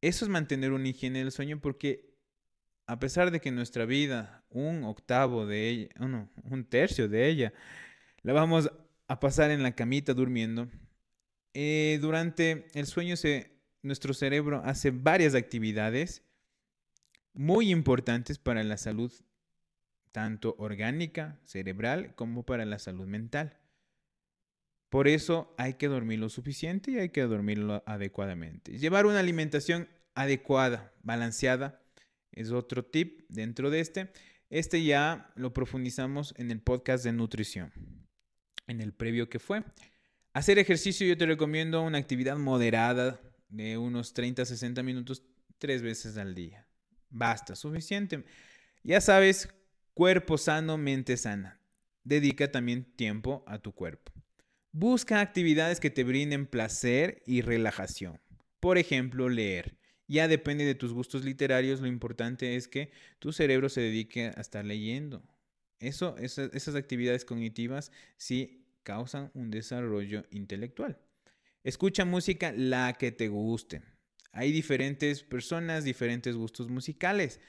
Eso 0.01 0.25
es 0.25 0.29
mantener 0.29 0.71
una 0.71 0.87
higiene 0.87 1.19
del 1.19 1.31
sueño 1.31 1.61
porque 1.61 2.10
a 2.91 3.00
pesar 3.00 3.31
de 3.31 3.39
que 3.39 3.51
nuestra 3.51 3.86
vida, 3.86 4.43
un 4.50 4.83
octavo 4.83 5.45
de 5.45 5.69
ella, 5.69 5.89
un 6.43 6.65
tercio 6.65 7.07
de 7.07 7.29
ella, 7.29 7.53
la 8.21 8.33
vamos 8.33 8.69
a 9.07 9.19
pasar 9.21 9.50
en 9.50 9.63
la 9.63 9.75
camita 9.75 10.13
durmiendo, 10.13 10.67
eh, 11.53 12.00
durante 12.01 12.67
el 12.74 12.86
sueño 12.88 13.15
nuestro 13.81 14.13
cerebro 14.13 14.62
hace 14.65 14.91
varias 14.91 15.36
actividades 15.36 16.25
muy 17.31 17.71
importantes 17.71 18.38
para 18.38 18.62
la 18.62 18.75
salud, 18.75 19.13
tanto 20.12 20.55
orgánica, 20.57 21.39
cerebral, 21.45 22.13
como 22.15 22.43
para 22.43 22.65
la 22.65 22.77
salud 22.77 23.07
mental. 23.07 23.57
Por 24.89 25.07
eso 25.07 25.55
hay 25.57 25.75
que 25.75 25.88
dormir 25.88 26.19
lo 26.19 26.27
suficiente 26.27 26.91
y 26.91 27.00
hay 27.00 27.07
que 27.07 27.21
dormirlo 27.21 27.83
adecuadamente. 27.86 28.77
Llevar 28.77 29.05
una 29.05 29.21
alimentación 29.21 29.88
adecuada, 30.13 30.91
balanceada, 31.03 31.80
es 32.31 32.51
otro 32.51 32.85
tip 32.85 33.21
dentro 33.29 33.69
de 33.69 33.79
este. 33.79 34.11
Este 34.50 34.83
ya 34.83 35.31
lo 35.35 35.53
profundizamos 35.53 36.33
en 36.38 36.51
el 36.51 36.61
podcast 36.61 37.03
de 37.03 37.13
nutrición, 37.13 37.71
en 38.67 38.81
el 38.81 38.93
previo 38.93 39.29
que 39.29 39.39
fue. 39.39 39.63
Hacer 40.33 40.59
ejercicio 40.59 41.07
yo 41.07 41.17
te 41.17 41.25
recomiendo 41.25 41.81
una 41.81 41.97
actividad 41.97 42.38
moderada, 42.38 43.19
de 43.51 43.77
unos 43.77 44.13
30 44.13 44.41
a 44.41 44.45
60 44.45 44.81
minutos 44.81 45.23
tres 45.59 45.81
veces 45.81 46.17
al 46.17 46.33
día. 46.33 46.67
Basta, 47.09 47.55
suficiente. 47.55 48.23
Ya 48.83 49.01
sabes, 49.01 49.50
cuerpo 49.93 50.38
sano, 50.38 50.77
mente 50.77 51.17
sana. 51.17 51.59
Dedica 52.03 52.50
también 52.50 52.85
tiempo 52.95 53.43
a 53.45 53.59
tu 53.59 53.73
cuerpo. 53.73 54.11
Busca 54.71 55.19
actividades 55.19 55.79
que 55.79 55.89
te 55.89 56.03
brinden 56.03 56.47
placer 56.47 57.21
y 57.25 57.41
relajación. 57.41 58.21
Por 58.59 58.77
ejemplo, 58.77 59.27
leer. 59.27 59.77
Ya 60.11 60.27
depende 60.27 60.65
de 60.65 60.75
tus 60.75 60.91
gustos 60.91 61.23
literarios, 61.23 61.79
lo 61.79 61.87
importante 61.87 62.57
es 62.57 62.67
que 62.67 62.91
tu 63.19 63.31
cerebro 63.31 63.69
se 63.69 63.79
dedique 63.79 64.25
a 64.35 64.41
estar 64.41 64.65
leyendo. 64.65 65.23
Eso, 65.79 66.17
esas, 66.17 66.53
esas 66.53 66.75
actividades 66.75 67.23
cognitivas 67.23 67.93
sí 68.17 68.67
causan 68.83 69.31
un 69.35 69.51
desarrollo 69.51 70.25
intelectual. 70.29 70.99
Escucha 71.63 72.03
música 72.03 72.51
la 72.51 72.91
que 72.99 73.13
te 73.13 73.29
guste. 73.29 73.83
Hay 74.33 74.51
diferentes 74.51 75.23
personas, 75.23 75.85
diferentes 75.85 76.35
gustos 76.35 76.67
musicales. 76.67 77.39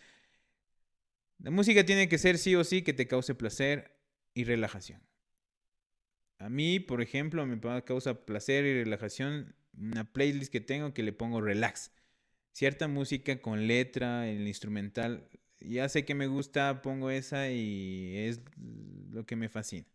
La 1.40 1.50
música 1.50 1.85
tiene 1.85 2.09
que 2.09 2.19
ser 2.19 2.38
sí 2.38 2.54
o 2.54 2.62
sí 2.62 2.83
que 2.83 2.92
te 2.92 3.09
cause 3.09 3.35
placer 3.35 3.99
y 4.35 4.45
relajación. 4.45 5.02
A 6.38 6.49
mí, 6.49 6.78
por 6.78 7.02
ejemplo, 7.02 7.45
me 7.45 7.59
causa 7.83 8.25
placer 8.25 8.64
y 8.66 8.85
relajación 8.85 9.57
una 9.76 10.04
playlist 10.12 10.52
que 10.52 10.61
tengo 10.61 10.95
que 10.95 11.02
le 11.02 11.12
pongo 11.12 11.40
relax. 11.40 11.90
Cierta 12.53 12.87
música 12.89 13.41
con 13.41 13.67
letra, 13.67 14.29
el 14.29 14.47
instrumental, 14.47 15.29
ya 15.61 15.89
sé 15.89 16.05
que 16.05 16.15
me 16.15 16.27
gusta, 16.27 16.83
pongo 16.83 17.11
esa 17.11 17.51
y 17.51 18.17
es 18.17 18.41
lo 19.11 19.25
que 19.27 19.37
me 19.37 19.49
fascina. 19.49 19.87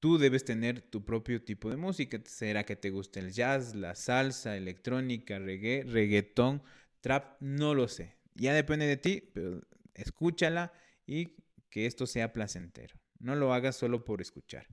Tú 0.00 0.18
debes 0.18 0.44
tener 0.44 0.80
tu 0.80 1.04
propio 1.04 1.42
tipo 1.42 1.70
de 1.70 1.76
música. 1.76 2.20
Será 2.24 2.64
que 2.64 2.76
te 2.76 2.90
gusta 2.90 3.20
el 3.20 3.32
jazz, 3.32 3.74
la 3.74 3.94
salsa, 3.94 4.56
electrónica, 4.56 5.38
reggae, 5.38 5.84
reggaetón, 5.84 6.62
trap, 7.00 7.40
no 7.40 7.74
lo 7.74 7.86
sé. 7.88 8.16
Ya 8.34 8.52
depende 8.52 8.86
de 8.86 8.96
ti, 8.96 9.22
pero 9.32 9.60
escúchala 9.94 10.72
y 11.06 11.36
que 11.70 11.86
esto 11.86 12.06
sea 12.06 12.32
placentero. 12.32 12.98
No 13.20 13.36
lo 13.36 13.54
hagas 13.54 13.76
solo 13.76 14.04
por 14.04 14.20
escuchar. 14.20 14.66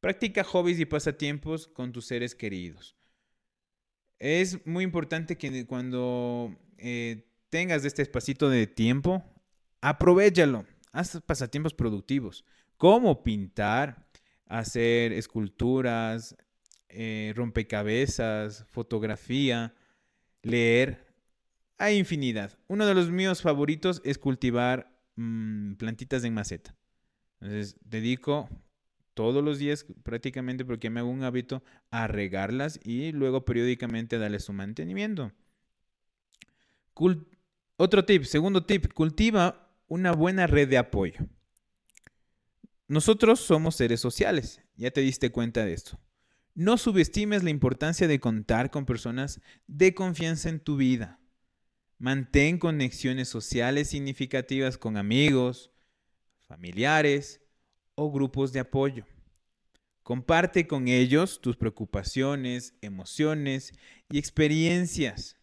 Practica 0.00 0.42
hobbies 0.42 0.80
y 0.80 0.86
pasatiempos 0.86 1.68
con 1.68 1.92
tus 1.92 2.06
seres 2.06 2.34
queridos. 2.34 2.96
Es 4.22 4.64
muy 4.64 4.84
importante 4.84 5.36
que 5.36 5.66
cuando 5.66 6.56
eh, 6.78 7.26
tengas 7.50 7.84
este 7.84 8.02
espacito 8.02 8.48
de 8.48 8.68
tiempo, 8.68 9.24
aprovechalo. 9.80 10.64
Haz 10.92 11.20
pasatiempos 11.26 11.74
productivos, 11.74 12.44
como 12.76 13.24
pintar, 13.24 14.06
hacer 14.46 15.12
esculturas, 15.12 16.36
eh, 16.88 17.32
rompecabezas, 17.34 18.64
fotografía, 18.70 19.74
leer. 20.42 21.04
Hay 21.76 21.98
infinidad. 21.98 22.56
Uno 22.68 22.86
de 22.86 22.94
los 22.94 23.10
míos 23.10 23.42
favoritos 23.42 24.00
es 24.04 24.18
cultivar 24.18 24.96
mm, 25.16 25.72
plantitas 25.74 26.22
en 26.22 26.34
maceta. 26.34 26.76
Entonces, 27.40 27.74
dedico 27.80 28.48
todos 29.14 29.42
los 29.44 29.58
días 29.58 29.86
prácticamente 30.02 30.64
porque 30.64 30.90
me 30.90 31.00
hago 31.00 31.10
un 31.10 31.22
hábito 31.22 31.62
a 31.90 32.06
regarlas 32.06 32.80
y 32.82 33.12
luego 33.12 33.44
periódicamente 33.44 34.18
darles 34.18 34.44
su 34.44 34.52
mantenimiento. 34.52 35.32
Otro 37.76 38.04
tip, 38.04 38.24
segundo 38.24 38.64
tip, 38.64 38.92
cultiva 38.92 39.70
una 39.88 40.12
buena 40.12 40.46
red 40.46 40.68
de 40.68 40.78
apoyo. 40.78 41.26
Nosotros 42.88 43.40
somos 43.40 43.76
seres 43.76 44.00
sociales, 44.00 44.62
ya 44.76 44.90
te 44.90 45.00
diste 45.00 45.30
cuenta 45.30 45.64
de 45.64 45.72
esto. 45.72 45.98
No 46.54 46.76
subestimes 46.76 47.42
la 47.42 47.50
importancia 47.50 48.06
de 48.06 48.20
contar 48.20 48.70
con 48.70 48.84
personas 48.84 49.40
de 49.66 49.94
confianza 49.94 50.50
en 50.50 50.60
tu 50.60 50.76
vida. 50.76 51.18
Mantén 51.98 52.58
conexiones 52.58 53.28
sociales 53.28 53.88
significativas 53.88 54.76
con 54.76 54.96
amigos, 54.96 55.70
familiares 56.40 57.41
o 57.94 58.10
grupos 58.10 58.52
de 58.52 58.60
apoyo. 58.60 59.04
Comparte 60.02 60.66
con 60.66 60.88
ellos 60.88 61.40
tus 61.40 61.56
preocupaciones, 61.56 62.74
emociones 62.80 63.72
y 64.10 64.18
experiencias. 64.18 65.36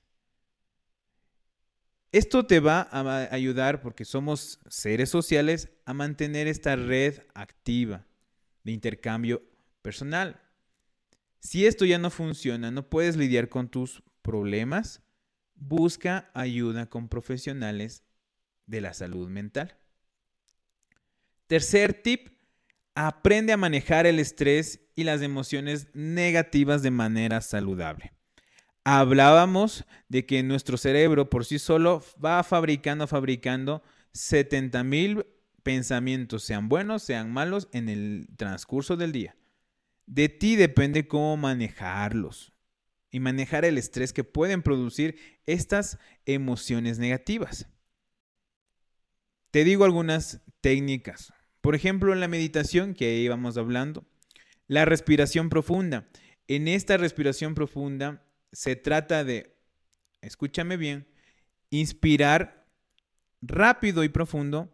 Esto 2.11 2.45
te 2.45 2.59
va 2.59 2.87
a 2.91 3.33
ayudar, 3.33 3.81
porque 3.81 4.03
somos 4.03 4.59
seres 4.67 5.09
sociales, 5.09 5.69
a 5.85 5.93
mantener 5.93 6.47
esta 6.47 6.75
red 6.75 7.21
activa 7.35 8.05
de 8.63 8.71
intercambio 8.71 9.43
personal. 9.81 10.41
Si 11.39 11.65
esto 11.65 11.85
ya 11.85 11.99
no 11.99 12.09
funciona, 12.09 12.71
no 12.71 12.89
puedes 12.89 13.15
lidiar 13.15 13.47
con 13.47 13.69
tus 13.69 14.03
problemas, 14.21 15.01
busca 15.55 16.31
ayuda 16.33 16.87
con 16.87 17.09
profesionales 17.09 18.03
de 18.65 18.81
la 18.81 18.93
salud 18.93 19.29
mental. 19.29 19.77
Tercer 21.47 21.93
tip, 21.93 22.29
aprende 23.07 23.53
a 23.53 23.57
manejar 23.57 24.05
el 24.05 24.19
estrés 24.19 24.79
y 24.95 25.03
las 25.03 25.21
emociones 25.21 25.87
negativas 25.93 26.81
de 26.81 26.91
manera 26.91 27.41
saludable 27.41 28.13
hablábamos 28.83 29.85
de 30.07 30.25
que 30.25 30.41
nuestro 30.41 30.77
cerebro 30.77 31.29
por 31.29 31.45
sí 31.45 31.59
solo 31.59 32.03
va 32.23 32.43
fabricando, 32.43 33.05
fabricando 33.07 33.83
70 34.13 34.83
mil 34.83 35.25
pensamientos, 35.61 36.43
sean 36.43 36.69
buenos, 36.69 37.03
sean 37.03 37.31
malos, 37.31 37.69
en 37.71 37.89
el 37.89 38.27
transcurso 38.35 38.97
del 38.97 39.11
día. 39.11 39.35
De 40.07 40.27
ti 40.27 40.55
depende 40.55 41.07
cómo 41.07 41.37
manejarlos 41.37 42.53
y 43.11 43.19
manejar 43.19 43.63
el 43.63 43.77
estrés 43.77 44.11
que 44.11 44.23
pueden 44.23 44.63
producir 44.63 45.17
estas 45.45 45.99
emociones 46.25 46.97
negativas. 46.97 47.67
Te 49.51 49.63
digo 49.63 49.85
algunas 49.85 50.41
técnicas. 50.61 51.31
Por 51.61 51.75
ejemplo, 51.75 52.13
en 52.13 52.19
la 52.19 52.27
meditación 52.27 52.93
que 52.93 53.17
íbamos 53.17 53.57
hablando, 53.57 54.05
la 54.67 54.85
respiración 54.85 55.49
profunda. 55.49 56.07
En 56.47 56.67
esta 56.67 56.97
respiración 56.97 57.53
profunda 57.53 58.23
se 58.51 58.75
trata 58.75 59.23
de, 59.23 59.55
escúchame 60.21 60.77
bien, 60.77 61.07
inspirar 61.69 62.65
rápido 63.41 64.03
y 64.03 64.09
profundo 64.09 64.71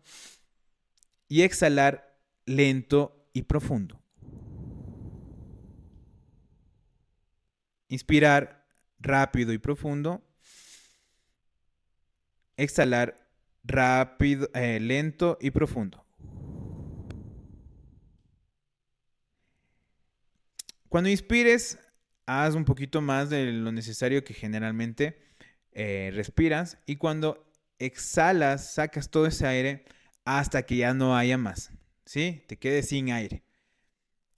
y 1.27 1.41
exhalar 1.41 2.19
lento 2.45 3.27
y 3.33 3.43
profundo. 3.43 3.99
Inspirar 7.87 8.67
rápido 8.99 9.53
y 9.53 9.57
profundo. 9.57 10.23
Exhalar 12.57 13.29
rápido, 13.63 14.49
eh, 14.53 14.79
lento 14.79 15.37
y 15.41 15.51
profundo. 15.51 16.04
Cuando 20.95 21.09
inspires, 21.09 21.77
haz 22.25 22.55
un 22.55 22.63
poquito 22.63 23.01
más 23.01 23.29
de 23.29 23.51
lo 23.51 23.73
necesario 23.73 24.23
que 24.23 24.33
generalmente 24.33 25.19
eh, 25.73 26.09
respiras 26.13 26.77
y 26.85 26.95
cuando 26.95 27.51
exhalas, 27.79 28.75
sacas 28.75 29.09
todo 29.11 29.25
ese 29.25 29.45
aire 29.45 29.83
hasta 30.23 30.65
que 30.65 30.77
ya 30.77 30.93
no 30.93 31.17
haya 31.17 31.37
más, 31.37 31.73
¿sí? 32.05 32.45
Te 32.47 32.55
quedes 32.55 32.87
sin 32.87 33.11
aire. 33.11 33.43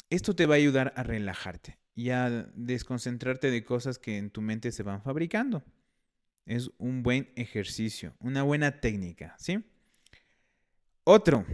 Esto 0.10 0.36
te 0.36 0.48
va 0.48 0.56
a 0.56 0.58
ayudar 0.58 0.94
a 0.96 1.04
relajarte 1.04 1.78
y 1.94 2.10
a 2.10 2.50
desconcentrarte 2.56 3.52
de 3.52 3.64
cosas 3.64 4.00
que 4.00 4.18
en 4.18 4.32
tu 4.32 4.42
mente 4.42 4.72
se 4.72 4.82
van 4.82 5.04
fabricando. 5.04 5.64
Es 6.48 6.72
un 6.80 7.04
buen 7.04 7.32
ejercicio, 7.36 8.16
una 8.20 8.42
buena 8.42 8.82
técnica, 8.82 9.36
¿sí? 9.38 9.64
Otro, 11.04 11.46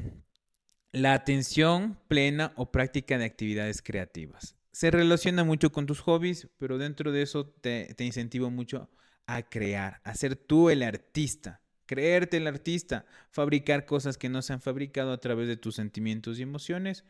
la 0.93 1.13
atención 1.13 1.99
plena 2.07 2.53
o 2.55 2.71
práctica 2.71 3.17
de 3.17 3.25
actividades 3.25 3.81
creativas 3.81 4.55
se 4.73 4.91
relaciona 4.91 5.43
mucho 5.43 5.71
con 5.71 5.85
tus 5.85 6.01
hobbies, 6.01 6.49
pero 6.57 6.77
dentro 6.77 7.11
de 7.11 7.21
eso 7.21 7.45
te, 7.45 7.93
te 7.95 8.03
incentivo 8.03 8.49
mucho 8.49 8.89
a 9.27 9.43
crear, 9.43 10.01
a 10.03 10.15
ser 10.15 10.35
tú 10.35 10.69
el 10.69 10.83
artista, 10.83 11.61
creerte 11.85 12.37
el 12.37 12.47
artista, 12.47 13.05
fabricar 13.29 13.85
cosas 13.85 14.17
que 14.17 14.29
no 14.29 14.41
se 14.41 14.51
han 14.51 14.61
fabricado 14.61 15.13
a 15.13 15.19
través 15.19 15.47
de 15.47 15.57
tus 15.57 15.75
sentimientos 15.75 16.39
y 16.39 16.41
emociones 16.41 17.05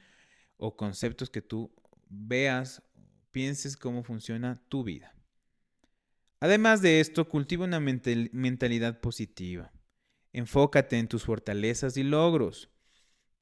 o 0.58 0.76
conceptos 0.76 1.30
que 1.30 1.42
tú 1.42 1.74
veas, 2.10 2.84
pienses 3.32 3.78
cómo 3.78 4.04
funciona 4.04 4.62
tu 4.68 4.84
vida. 4.84 5.16
Además 6.42 6.82
de 6.82 7.00
esto, 7.00 7.30
cultiva 7.30 7.64
una 7.64 7.80
mentalidad 7.80 9.00
positiva. 9.00 9.72
Enfócate 10.34 11.00
en 11.00 11.08
tus 11.08 11.24
fortalezas 11.24 11.96
y 11.96 12.04
logros. 12.04 12.70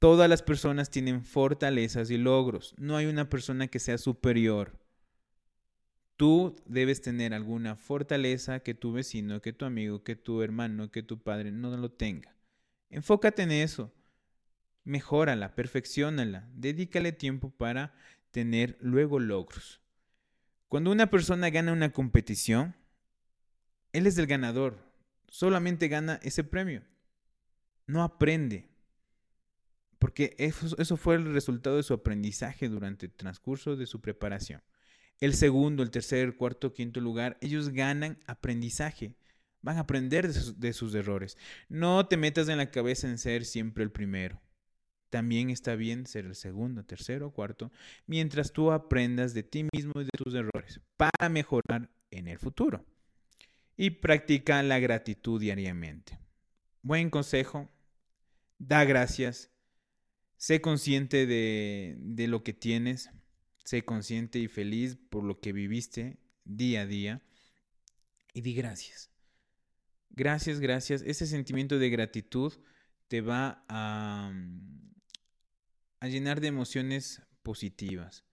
Todas 0.02 0.28
las 0.28 0.42
personas 0.42 0.90
tienen 0.90 1.22
fortalezas 1.22 2.10
y 2.10 2.18
logros. 2.18 2.74
No 2.76 2.96
hay 2.96 3.06
una 3.06 3.28
persona 3.28 3.68
que 3.68 3.78
sea 3.78 3.98
superior. 3.98 4.76
Tú 6.16 6.56
debes 6.66 7.00
tener 7.02 7.32
alguna 7.32 7.76
fortaleza 7.76 8.58
que 8.64 8.74
tu 8.74 8.92
vecino, 8.92 9.40
que 9.40 9.52
tu 9.52 9.64
amigo, 9.64 10.02
que 10.02 10.16
tu 10.16 10.42
hermano, 10.42 10.90
que 10.90 11.04
tu 11.04 11.22
padre 11.22 11.52
no 11.52 11.76
lo 11.76 11.92
tenga. 11.92 12.34
Enfócate 12.90 13.42
en 13.44 13.52
eso. 13.52 13.92
Mejórala, 14.82 15.54
perfeccionala. 15.54 16.50
Dedícale 16.52 17.12
tiempo 17.12 17.50
para 17.50 17.94
tener 18.32 18.76
luego 18.80 19.20
logros. 19.20 19.80
Cuando 20.66 20.90
una 20.90 21.10
persona 21.10 21.48
gana 21.50 21.72
una 21.72 21.92
competición, 21.92 22.74
él 23.92 24.08
es 24.08 24.18
el 24.18 24.26
ganador. 24.26 24.80
Solamente 25.28 25.86
gana 25.86 26.18
ese 26.24 26.42
premio. 26.42 26.82
No 27.86 28.02
aprende 28.02 28.71
porque 30.12 30.34
eso, 30.36 30.98
fue 30.98 31.14
el 31.14 31.32
resultado 31.32 31.76
de 31.76 31.82
su 31.82 31.94
aprendizaje 31.94 32.68
durante 32.68 33.06
el 33.06 33.12
transcurso 33.12 33.76
de 33.76 33.86
su 33.86 34.02
preparación. 34.02 34.60
El 35.20 35.32
segundo, 35.32 35.82
el 35.82 35.90
tercer, 35.90 36.26
el 36.26 36.36
cuarto, 36.36 36.74
quinto 36.74 37.00
lugar, 37.00 37.38
ellos 37.40 37.70
ganan 37.70 38.18
aprendizaje. 38.26 39.16
Van 39.62 39.78
a 39.78 39.80
aprender 39.80 40.28
de 40.28 40.34
sus, 40.34 40.60
de 40.60 40.74
sus, 40.74 40.94
errores. 40.94 41.38
No 41.70 42.06
te 42.08 42.18
metas 42.18 42.50
en 42.50 42.58
la 42.58 42.70
cabeza 42.70 43.08
en 43.08 43.16
ser 43.16 43.46
siempre 43.46 43.84
el 43.84 43.90
primero. 43.90 44.42
También 45.08 45.48
está 45.48 45.76
bien 45.76 46.04
ser 46.04 46.26
el 46.26 46.34
segundo, 46.34 46.84
tercero, 46.84 47.30
cuarto, 47.30 47.72
mientras 48.06 48.52
tú 48.52 48.70
aprendas 48.70 49.32
de 49.32 49.44
ti 49.44 49.66
mismo 49.72 49.92
y 49.96 50.04
de 50.04 50.10
tus 50.22 50.34
errores 50.34 50.82
para 50.98 51.30
mejorar 51.30 51.88
en 52.10 52.28
el 52.28 52.38
futuro. 52.38 52.84
Y 53.78 53.88
practica 53.88 54.62
la 54.62 54.78
gratitud 54.78 55.40
diariamente. 55.40 56.18
Buen 56.82 57.08
consejo, 57.08 57.70
Da 58.58 58.84
gracias. 58.84 59.51
Sé 60.42 60.60
consciente 60.60 61.24
de, 61.24 61.94
de 62.00 62.26
lo 62.26 62.42
que 62.42 62.52
tienes. 62.52 63.10
Sé 63.62 63.84
consciente 63.84 64.40
y 64.40 64.48
feliz 64.48 64.98
por 65.08 65.22
lo 65.22 65.38
que 65.38 65.52
viviste 65.52 66.18
día 66.44 66.80
a 66.80 66.86
día. 66.86 67.22
Y 68.34 68.40
di 68.40 68.52
gracias. 68.52 69.12
Gracias, 70.10 70.58
gracias. 70.58 71.02
Ese 71.02 71.28
sentimiento 71.28 71.78
de 71.78 71.90
gratitud 71.90 72.54
te 73.06 73.20
va 73.20 73.64
a, 73.68 74.32
a 76.00 76.08
llenar 76.08 76.40
de 76.40 76.48
emociones 76.48 77.22
positivas. 77.44 78.24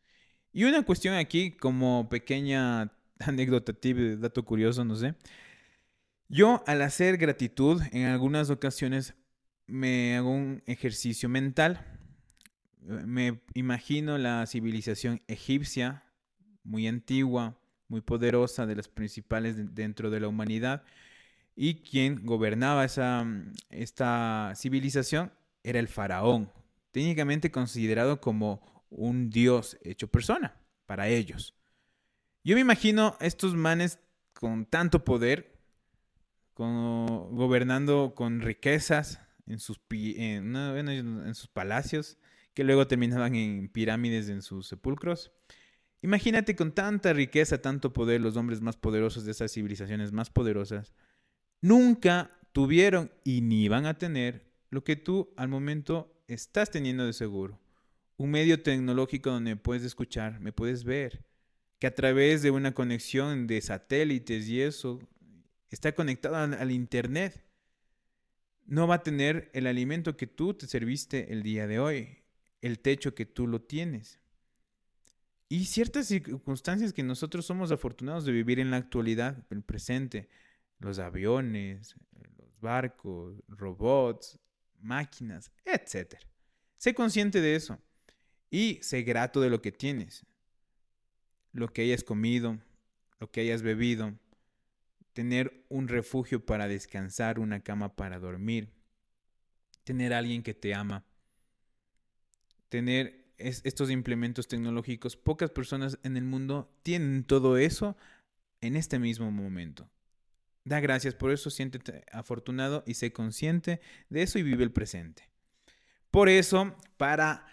Y 0.52 0.64
una 0.64 0.82
cuestión 0.82 1.14
aquí, 1.14 1.52
como 1.52 2.10
pequeña 2.10 2.92
anécdota, 3.20 3.72
dato 4.18 4.44
curioso, 4.46 4.84
no 4.84 4.96
sé. 4.96 5.14
Yo 6.28 6.64
al 6.66 6.82
hacer 6.82 7.18
gratitud, 7.18 7.84
en 7.92 8.08
algunas 8.08 8.50
ocasiones 8.50 9.14
me 9.68 10.18
hago 10.18 10.32
un 10.32 10.64
ejercicio 10.66 11.30
mental. 11.30 11.99
Me 12.80 13.42
imagino 13.54 14.18
la 14.18 14.46
civilización 14.46 15.22
egipcia, 15.28 16.04
muy 16.64 16.88
antigua, 16.88 17.58
muy 17.88 18.02
poderosa, 18.02 18.66
de 18.66 18.76
las 18.76 18.88
principales 18.88 19.76
dentro 19.76 20.10
de 20.10 20.20
la 20.20 20.28
humanidad. 20.28 20.84
Y 21.56 21.76
quien 21.76 22.26
gobernaba 22.26 22.86
esa, 22.86 23.26
esta 23.70 24.54
civilización 24.56 25.32
era 25.64 25.80
el 25.80 25.88
faraón, 25.88 26.52
técnicamente 26.92 27.52
considerado 27.52 28.22
como 28.22 28.62
un 28.90 29.30
dios 29.30 29.78
hecho 29.84 30.08
persona 30.08 30.56
para 30.86 31.10
ellos. 31.10 31.54
Yo 32.44 32.56
me 32.56 32.62
imagino 32.62 33.18
estos 33.20 33.56
manes 33.56 34.00
con 34.34 34.66
tanto 34.66 35.04
poder, 35.04 35.60
gobernando 36.56 38.14
con 38.16 38.42
riquezas 38.42 39.20
en 39.48 39.60
sus, 39.60 39.80
en 39.90 41.36
sus 41.36 41.48
palacios, 41.48 42.18
que 42.60 42.66
luego 42.66 42.88
terminaban 42.88 43.36
en 43.36 43.70
pirámides 43.70 44.28
en 44.28 44.42
sus 44.42 44.68
sepulcros. 44.68 45.32
Imagínate 46.02 46.58
con 46.58 46.74
tanta 46.74 47.14
riqueza, 47.14 47.62
tanto 47.62 47.94
poder, 47.94 48.20
los 48.20 48.36
hombres 48.36 48.60
más 48.60 48.76
poderosos 48.76 49.24
de 49.24 49.32
esas 49.32 49.54
civilizaciones 49.54 50.12
más 50.12 50.30
poderosas, 50.30 50.94
nunca 51.62 52.38
tuvieron 52.52 53.14
y 53.24 53.40
ni 53.40 53.70
van 53.70 53.86
a 53.86 53.98
tener 53.98 54.52
lo 54.72 54.84
que 54.84 54.98
tú 54.98 55.34
al 55.38 55.48
momento 55.48 56.22
estás 56.28 56.70
teniendo 56.70 57.06
de 57.06 57.14
seguro. 57.14 57.62
Un 58.18 58.32
medio 58.32 58.62
tecnológico 58.62 59.30
donde 59.30 59.52
me 59.52 59.62
puedes 59.62 59.86
escuchar, 59.86 60.42
me 60.42 60.52
puedes 60.52 60.84
ver, 60.84 61.24
que 61.80 61.88
a 61.88 61.96
través 61.96 62.42
de 62.42 62.52
una 62.52 62.74
conexión 62.74 63.48
de 63.48 63.62
satélites 63.62 64.50
y 64.50 64.60
eso 64.60 65.00
está 65.70 65.96
conectado 65.96 66.36
al, 66.36 66.72
Internet. 66.72 67.42
No 68.66 68.86
va 68.86 68.96
a 68.96 69.04
tener 69.04 69.50
el 69.54 69.66
alimento 69.66 70.18
que 70.18 70.28
tú 70.28 70.56
te 70.56 70.68
serviste 70.68 71.32
el 71.32 71.42
día 71.42 71.66
de 71.66 71.80
hoy, 71.80 72.19
el 72.62 72.80
techo 72.80 73.16
que 73.16 73.26
tú 73.26 73.48
lo 73.48 73.62
tienes. 73.62 74.20
Y 75.48 75.66
ciertas 75.66 76.08
circunstancias 76.08 76.94
que 76.94 77.04
nosotros 77.04 77.46
somos 77.46 77.72
afortunados 77.72 78.26
de 78.26 78.32
vivir 78.32 78.60
en 78.60 78.70
la 78.70 78.78
actualidad, 78.78 79.46
el 79.50 79.64
presente, 79.64 80.30
los 80.78 81.00
aviones, 81.00 81.96
los 82.38 82.60
barcos, 82.60 83.42
robots, 83.48 84.40
máquinas, 84.80 85.52
etc. 85.66 86.16
Sé 86.78 86.94
consciente 86.94 87.42
de 87.42 87.56
eso 87.56 87.80
y 88.52 88.80
sé 88.82 89.02
grato 89.02 89.42
de 89.42 89.50
lo 89.50 89.62
que 89.62 89.72
tienes, 89.72 90.26
lo 91.52 91.74
que 91.74 91.82
hayas 91.82 92.04
comido, 92.04 92.60
lo 93.20 93.32
que 93.32 93.42
hayas 93.42 93.62
bebido, 93.62 94.14
tener 95.14 95.66
un 95.70 95.88
refugio 95.88 96.46
para 96.46 96.68
descansar, 96.68 97.40
una 97.40 97.62
cama 97.62 97.96
para 97.96 98.20
dormir, 98.20 98.72
tener 99.84 100.14
alguien 100.14 100.44
que 100.44 100.54
te 100.54 100.74
ama, 100.74 101.06
tener 102.70 103.34
estos 103.38 103.90
implementos 103.90 104.48
tecnológicos. 104.48 105.16
Pocas 105.16 105.50
personas 105.50 106.00
en 106.04 106.18
el 106.18 106.24
mundo 106.24 106.72
tienen 106.84 107.24
todo 107.24 107.58
eso 107.58 107.98
en 108.62 108.76
este 108.76 109.00
mismo 109.00 109.32
momento. 109.32 109.90
Da 110.66 110.80
gracias 110.80 111.16
por 111.16 111.32
eso, 111.32 111.50
siéntete 111.50 112.04
afortunado 112.12 112.84
y 112.86 112.96
sé 112.96 113.12
consciente 113.12 113.80
de 114.10 114.22
eso 114.22 114.40
y 114.40 114.44
vive 114.44 114.64
el 114.64 114.72
presente. 114.72 115.30
Por 116.12 116.30
eso, 116.30 116.76
para 116.98 117.48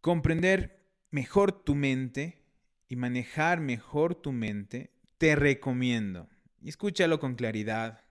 comprender 0.00 0.86
mejor 1.10 1.64
tu 1.64 1.74
mente 1.74 2.44
y 2.88 2.96
manejar 2.96 3.60
mejor 3.60 4.14
tu 4.14 4.32
mente, 4.32 4.92
te 5.18 5.34
recomiendo, 5.34 6.28
escúchalo 6.62 7.18
con 7.18 7.36
claridad, 7.36 8.02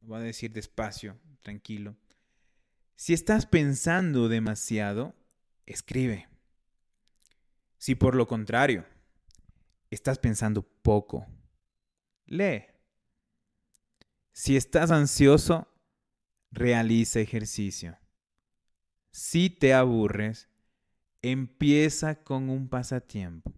voy 0.00 0.18
a 0.18 0.22
decir 0.22 0.52
despacio, 0.52 1.18
tranquilo. 1.42 1.96
Si 2.96 3.14
estás 3.14 3.46
pensando 3.46 4.28
demasiado, 4.28 5.14
escribe. 5.70 6.28
Si 7.78 7.94
por 7.94 8.14
lo 8.14 8.26
contrario, 8.26 8.84
estás 9.90 10.18
pensando 10.18 10.62
poco, 10.62 11.26
lee. 12.26 12.64
Si 14.32 14.56
estás 14.56 14.90
ansioso, 14.90 15.68
realiza 16.50 17.20
ejercicio. 17.20 17.98
Si 19.12 19.50
te 19.50 19.74
aburres, 19.74 20.48
empieza 21.22 22.22
con 22.22 22.48
un 22.48 22.68
pasatiempo. 22.68 23.52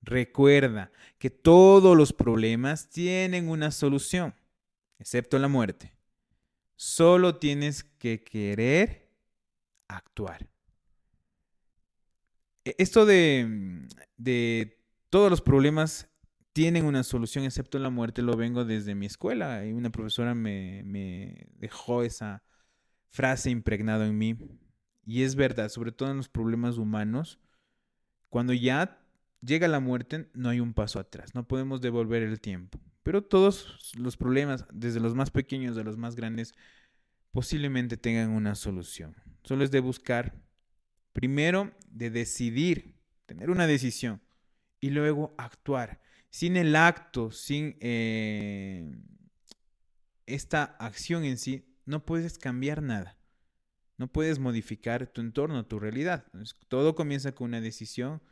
Recuerda 0.00 0.92
que 1.18 1.30
todos 1.30 1.96
los 1.96 2.12
problemas 2.12 2.88
tienen 2.88 3.48
una 3.48 3.70
solución, 3.70 4.34
excepto 4.98 5.38
la 5.38 5.48
muerte. 5.48 5.92
Solo 6.76 7.36
tienes 7.38 7.82
que 7.82 8.22
querer 8.22 9.10
actuar. 9.88 10.48
E-, 12.68 12.74
esto 12.78 13.06
de, 13.06 13.86
de 14.16 14.78
todos 15.08 15.30
los 15.30 15.40
problemas 15.40 16.08
tienen 16.52 16.84
una 16.84 17.02
solución 17.02 17.44
excepto 17.44 17.78
la 17.78 17.90
muerte, 17.90 18.20
lo 18.20 18.36
vengo 18.36 18.64
desde 18.64 18.94
mi 18.94 19.06
escuela 19.06 19.64
y 19.64 19.72
una 19.72 19.90
profesora 19.90 20.34
me, 20.34 20.82
me 20.84 21.46
dejó 21.56 22.02
esa 22.02 22.42
frase 23.08 23.50
impregnada 23.50 24.06
en 24.06 24.18
mí. 24.18 24.36
Y 25.06 25.22
es 25.22 25.36
verdad, 25.36 25.70
sobre 25.70 25.92
todo 25.92 26.10
en 26.10 26.18
los 26.18 26.28
problemas 26.28 26.76
humanos, 26.76 27.38
cuando 28.28 28.52
ya 28.52 29.00
llega 29.40 29.68
la 29.68 29.80
muerte, 29.80 30.28
no 30.34 30.50
hay 30.50 30.60
un 30.60 30.74
paso 30.74 30.98
atrás, 30.98 31.34
no 31.34 31.46
podemos 31.46 31.80
devolver 31.80 32.22
el 32.22 32.40
tiempo. 32.40 32.78
Pero 33.02 33.22
todos 33.22 33.94
los 33.96 34.16
problemas, 34.18 34.66
desde 34.70 35.00
los 35.00 35.14
más 35.14 35.30
pequeños 35.30 35.78
a 35.78 35.84
los 35.84 35.96
más 35.96 36.14
grandes, 36.16 36.54
posiblemente 37.30 37.96
tengan 37.96 38.30
una 38.30 38.54
solución. 38.54 39.16
Solo 39.44 39.64
es 39.64 39.70
de 39.70 39.80
buscar, 39.80 40.34
primero, 41.12 41.72
de 41.90 42.10
decidir, 42.10 42.94
tener 43.26 43.50
una 43.50 43.66
decisión 43.66 44.20
y 44.80 44.90
luego 44.90 45.34
actuar 45.38 46.00
sin 46.30 46.56
el 46.56 46.76
acto, 46.76 47.30
sin 47.30 47.76
eh, 47.80 48.90
esta 50.26 50.64
acción 50.64 51.24
en 51.24 51.38
sí, 51.38 51.64
no 51.84 52.04
puedes 52.04 52.38
cambiar 52.38 52.82
nada. 52.82 53.16
No 53.96 54.06
puedes 54.12 54.38
modificar 54.38 55.08
tu 55.08 55.20
entorno, 55.20 55.66
tu 55.66 55.80
realidad. 55.80 56.26
todo 56.68 56.94
comienza 56.94 57.32
con 57.32 57.48
una 57.48 57.60
decisión, 57.60 58.22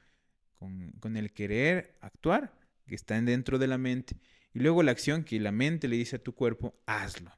con, 0.58 0.92
con, 1.00 1.16
el 1.16 1.32
querer 1.32 1.98
actuar, 2.00 2.56
que 2.86 2.94
está 2.94 3.20
dentro 3.20 3.58
de 3.58 3.66
la 3.66 3.78
mente, 3.78 4.16
y 4.52 4.60
luego 4.60 4.82
la 4.82 4.92
acción 4.92 5.24
que 5.24 5.40
la 5.40 5.50
mente 5.50 5.88
le 5.88 5.96
dice 5.96 6.16
a 6.16 6.22
tu 6.22 6.34
cuerpo, 6.34 6.80
hazlo. 6.86 7.32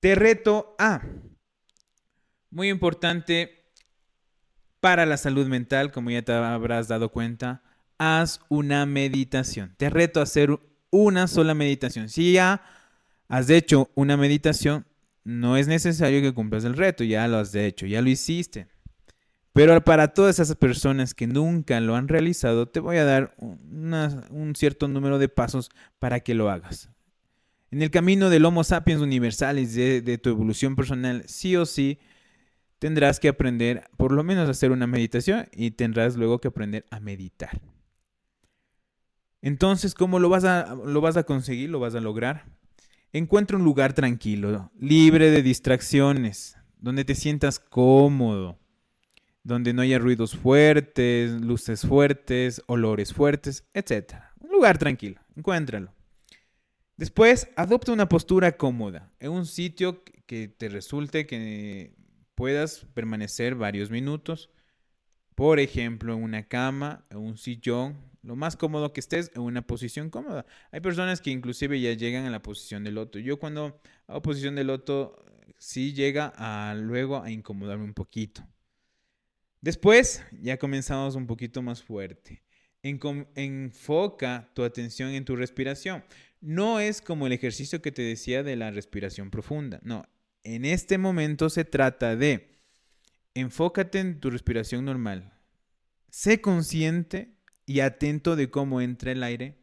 Te 0.00 0.14
reto 0.14 0.74
a, 0.78 1.06
muy 2.50 2.68
importante 2.68 3.58
para 4.80 5.06
la 5.06 5.16
salud 5.16 5.46
mental, 5.46 5.90
como 5.90 6.10
ya 6.10 6.22
te 6.22 6.32
habrás 6.32 6.88
dado 6.88 7.10
cuenta, 7.10 7.62
haz 7.98 8.40
una 8.48 8.86
meditación. 8.86 9.74
Te 9.76 9.90
reto 9.90 10.20
a 10.20 10.24
hacer 10.24 10.58
una 10.90 11.26
sola 11.26 11.54
meditación. 11.54 12.08
Si 12.08 12.32
ya 12.32 12.62
has 13.28 13.50
hecho 13.50 13.90
una 13.94 14.16
meditación, 14.16 14.86
no 15.24 15.56
es 15.56 15.68
necesario 15.68 16.22
que 16.22 16.32
cumplas 16.32 16.64
el 16.64 16.76
reto, 16.76 17.04
ya 17.04 17.28
lo 17.28 17.38
has 17.38 17.54
hecho, 17.54 17.86
ya 17.86 18.00
lo 18.00 18.08
hiciste. 18.08 18.68
Pero 19.52 19.82
para 19.82 20.14
todas 20.14 20.38
esas 20.38 20.56
personas 20.56 21.14
que 21.14 21.26
nunca 21.26 21.80
lo 21.80 21.96
han 21.96 22.08
realizado, 22.08 22.68
te 22.68 22.80
voy 22.80 22.96
a 22.98 23.04
dar 23.04 23.34
un 23.38 24.54
cierto 24.56 24.86
número 24.86 25.18
de 25.18 25.28
pasos 25.28 25.70
para 25.98 26.20
que 26.20 26.34
lo 26.34 26.48
hagas. 26.48 26.90
En 27.70 27.82
el 27.82 27.90
camino 27.90 28.30
del 28.30 28.44
Homo 28.44 28.64
sapiens 28.64 29.02
universalis 29.02 29.74
de, 29.74 30.00
de 30.00 30.16
tu 30.16 30.30
evolución 30.30 30.76
personal, 30.76 31.24
sí 31.26 31.56
o 31.56 31.66
sí, 31.66 31.98
tendrás 32.78 33.20
que 33.20 33.28
aprender 33.28 33.88
por 33.96 34.12
lo 34.12 34.22
menos 34.22 34.48
a 34.48 34.52
hacer 34.52 34.70
una 34.70 34.86
meditación 34.86 35.48
y 35.52 35.72
tendrás 35.72 36.16
luego 36.16 36.40
que 36.40 36.48
aprender 36.48 36.84
a 36.90 37.00
meditar. 37.00 37.60
Entonces, 39.40 39.94
¿cómo 39.94 40.18
lo 40.18 40.28
vas 40.28 40.44
a, 40.44 40.74
lo 40.74 41.00
vas 41.00 41.16
a 41.16 41.24
conseguir? 41.24 41.70
¿Lo 41.70 41.80
vas 41.80 41.94
a 41.94 42.00
lograr? 42.00 42.46
Encuentra 43.12 43.56
un 43.56 43.64
lugar 43.64 43.94
tranquilo, 43.94 44.70
libre 44.78 45.30
de 45.30 45.42
distracciones, 45.42 46.56
donde 46.78 47.04
te 47.04 47.14
sientas 47.14 47.58
cómodo, 47.58 48.58
donde 49.44 49.72
no 49.72 49.82
haya 49.82 49.98
ruidos 49.98 50.36
fuertes, 50.36 51.40
luces 51.40 51.86
fuertes, 51.86 52.62
olores 52.66 53.14
fuertes, 53.14 53.64
etc. 53.72 54.14
Un 54.40 54.50
lugar 54.50 54.76
tranquilo, 54.76 55.20
encuéntralo. 55.36 55.94
Después, 56.96 57.48
adopta 57.56 57.92
una 57.92 58.08
postura 58.08 58.56
cómoda, 58.56 59.12
en 59.20 59.30
un 59.30 59.46
sitio 59.46 60.02
que 60.26 60.48
te 60.48 60.68
resulte 60.68 61.26
que 61.26 61.94
puedas 62.38 62.86
permanecer 62.94 63.56
varios 63.56 63.90
minutos. 63.90 64.48
Por 65.34 65.58
ejemplo, 65.58 66.14
en 66.14 66.22
una 66.22 66.46
cama, 66.46 67.04
en 67.10 67.18
un 67.18 67.36
sillón, 67.36 67.96
lo 68.22 68.36
más 68.36 68.56
cómodo 68.56 68.92
que 68.92 69.00
estés 69.00 69.32
en 69.34 69.42
una 69.42 69.66
posición 69.66 70.08
cómoda. 70.08 70.46
Hay 70.70 70.80
personas 70.80 71.20
que 71.20 71.30
inclusive 71.30 71.80
ya 71.80 71.94
llegan 71.94 72.26
a 72.26 72.30
la 72.30 72.40
posición 72.40 72.84
de 72.84 72.92
loto. 72.92 73.18
Yo 73.18 73.40
cuando 73.40 73.80
hago 74.06 74.22
posición 74.22 74.54
de 74.54 74.62
loto, 74.62 75.16
sí 75.58 75.94
llega 75.94 76.32
a 76.36 76.76
luego 76.76 77.20
a 77.20 77.32
incomodarme 77.32 77.82
un 77.82 77.94
poquito. 77.94 78.46
Después 79.60 80.22
ya 80.40 80.58
comenzamos 80.58 81.16
un 81.16 81.26
poquito 81.26 81.60
más 81.60 81.82
fuerte. 81.82 82.44
enfoca 82.84 84.48
tu 84.54 84.62
atención 84.62 85.10
en 85.10 85.24
tu 85.24 85.34
respiración. 85.34 86.04
No 86.40 86.78
es 86.78 87.02
como 87.02 87.26
el 87.26 87.32
ejercicio 87.32 87.82
que 87.82 87.90
te 87.90 88.02
decía 88.02 88.44
de 88.44 88.54
la 88.54 88.70
respiración 88.70 89.28
profunda. 89.28 89.80
No, 89.82 90.04
en 90.44 90.64
este 90.64 90.98
momento 90.98 91.50
se 91.50 91.64
trata 91.64 92.16
de 92.16 92.60
enfócate 93.34 94.00
en 94.00 94.20
tu 94.20 94.30
respiración 94.30 94.84
normal. 94.84 95.32
Sé 96.10 96.40
consciente 96.40 97.36
y 97.66 97.80
atento 97.80 98.34
de 98.34 98.50
cómo 98.50 98.80
entra 98.80 99.12
el 99.12 99.22
aire 99.22 99.58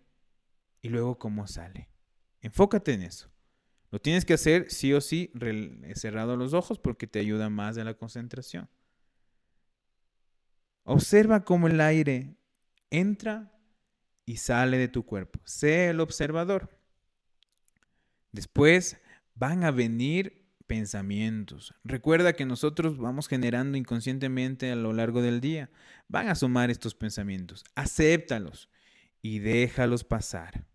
y 0.82 0.90
luego 0.90 1.18
cómo 1.18 1.48
sale. 1.48 1.90
Enfócate 2.42 2.94
en 2.94 3.02
eso. 3.02 3.32
Lo 3.92 4.00
tienes 4.00 4.26
que 4.26 4.34
hacer 4.34 4.70
sí 4.70 4.94
o 4.94 5.02
sí 5.02 5.32
cerrado 5.96 6.38
los 6.38 6.54
ojos 6.54 6.80
porque 6.80 7.08
te 7.08 7.20
ayuda 7.20 7.50
más 7.50 7.76
de 7.76 7.84
la 7.84 7.96
concentración. 7.96 8.70
Observa 10.84 11.44
cómo 11.44 11.68
el 11.68 11.82
aire 11.82 12.38
entra 12.92 13.52
y 14.26 14.38
sale 14.38 14.78
de 14.78 14.88
tu 14.88 15.04
cuerpo. 15.06 15.40
Sé 15.46 15.90
el 15.90 16.00
observador. 16.00 16.78
Después 18.32 19.02
van 19.34 19.64
a 19.64 19.72
venir 19.72 20.45
pensamientos. 20.66 21.74
Recuerda 21.84 22.34
que 22.34 22.46
nosotros 22.46 22.98
vamos 22.98 23.28
generando 23.28 23.78
inconscientemente 23.78 24.72
a 24.72 24.76
lo 24.76 24.94
largo 24.94 25.22
del 25.22 25.42
día. 25.42 25.70
Van 26.08 26.28
a 26.28 26.36
sumar 26.36 26.70
estos 26.70 26.96
pensamientos. 26.96 27.64
Acéptalos 27.76 28.70
y 29.22 29.40
déjalos 29.40 30.04
pasar. 30.04 30.66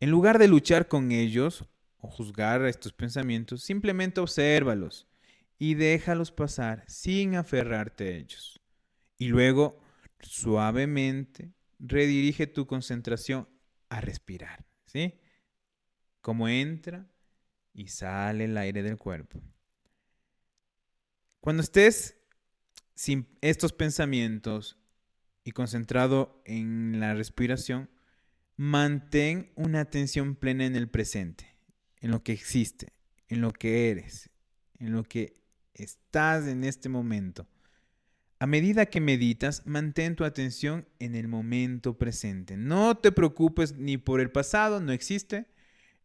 En 0.00 0.10
lugar 0.10 0.38
de 0.38 0.48
luchar 0.48 0.88
con 0.88 1.12
ellos 1.12 1.64
o 1.98 2.08
juzgar 2.08 2.64
estos 2.66 2.92
pensamientos, 2.92 3.62
simplemente 3.62 4.20
obsérvalos 4.20 5.06
y 5.58 5.74
déjalos 5.74 6.32
pasar 6.32 6.84
sin 6.86 7.34
aferrarte 7.34 8.08
a 8.08 8.16
ellos. 8.16 8.60
Y 9.18 9.28
luego, 9.28 9.80
suavemente, 10.20 11.52
redirige 11.78 12.46
tu 12.46 12.66
concentración 12.66 13.48
a 13.88 14.00
respirar, 14.00 14.66
¿sí? 14.84 15.14
Como 16.20 16.48
entra 16.48 17.08
y 17.76 17.88
sale 17.88 18.44
el 18.44 18.56
aire 18.56 18.82
del 18.82 18.96
cuerpo. 18.96 19.40
Cuando 21.40 21.62
estés 21.62 22.16
sin 22.94 23.28
estos 23.42 23.72
pensamientos 23.72 24.78
y 25.44 25.52
concentrado 25.52 26.42
en 26.46 26.98
la 26.98 27.14
respiración, 27.14 27.90
mantén 28.56 29.52
una 29.54 29.80
atención 29.80 30.34
plena 30.34 30.64
en 30.64 30.74
el 30.74 30.88
presente, 30.88 31.54
en 32.00 32.10
lo 32.10 32.24
que 32.24 32.32
existe, 32.32 32.94
en 33.28 33.42
lo 33.42 33.52
que 33.52 33.90
eres, 33.90 34.30
en 34.78 34.92
lo 34.92 35.04
que 35.04 35.34
estás 35.74 36.46
en 36.46 36.64
este 36.64 36.88
momento. 36.88 37.46
A 38.38 38.46
medida 38.46 38.86
que 38.86 39.00
meditas, 39.00 39.66
mantén 39.66 40.16
tu 40.16 40.24
atención 40.24 40.88
en 40.98 41.14
el 41.14 41.28
momento 41.28 41.98
presente. 41.98 42.56
No 42.56 42.96
te 42.96 43.12
preocupes 43.12 43.76
ni 43.76 43.98
por 43.98 44.20
el 44.20 44.30
pasado, 44.30 44.80
no 44.80 44.92
existe, 44.92 45.46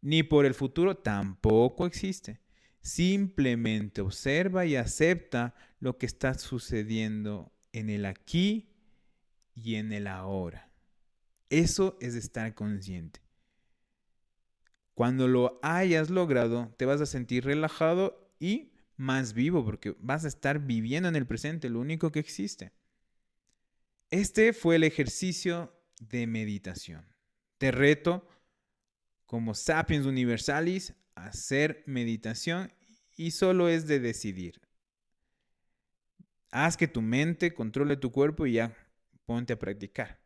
ni 0.02 0.22
por 0.22 0.44
el 0.44 0.54
futuro, 0.54 0.96
tampoco 0.96 1.86
existe. 1.86 2.40
Simplemente 2.82 4.00
observa 4.00 4.66
y 4.66 4.76
acepta 4.76 5.54
lo 5.78 5.96
que 5.96 6.06
está 6.06 6.34
sucediendo 6.34 7.52
en 7.72 7.88
el 7.88 8.04
aquí 8.04 8.68
y 9.54 9.76
en 9.76 9.92
el 9.92 10.08
ahora. 10.08 10.68
Eso 11.48 11.96
es 12.00 12.14
estar 12.14 12.54
consciente. 12.54 13.20
Cuando 14.94 15.28
lo 15.28 15.58
hayas 15.62 16.10
logrado, 16.10 16.74
te 16.76 16.84
vas 16.84 17.00
a 17.00 17.06
sentir 17.06 17.44
relajado 17.44 18.32
y 18.38 18.72
más 18.96 19.32
vivo 19.32 19.64
porque 19.64 19.96
vas 20.00 20.24
a 20.24 20.28
estar 20.28 20.58
viviendo 20.58 21.08
en 21.08 21.16
el 21.16 21.26
presente, 21.26 21.70
lo 21.70 21.80
único 21.80 22.10
que 22.10 22.20
existe. 22.20 22.72
Este 24.10 24.52
fue 24.52 24.76
el 24.76 24.84
ejercicio 24.84 25.72
de 26.00 26.26
meditación. 26.26 27.06
Te 27.58 27.70
reto 27.70 28.26
como 29.32 29.54
Sapiens 29.54 30.04
Universalis 30.04 30.92
hacer 31.14 31.82
meditación 31.86 32.70
y 33.16 33.30
solo 33.30 33.70
es 33.70 33.86
de 33.86 33.98
decidir. 33.98 34.60
Haz 36.50 36.76
que 36.76 36.86
tu 36.86 37.00
mente 37.00 37.54
controle 37.54 37.96
tu 37.96 38.12
cuerpo 38.12 38.44
y 38.44 38.52
ya 38.52 38.76
ponte 39.24 39.54
a 39.54 39.58
practicar. 39.58 40.20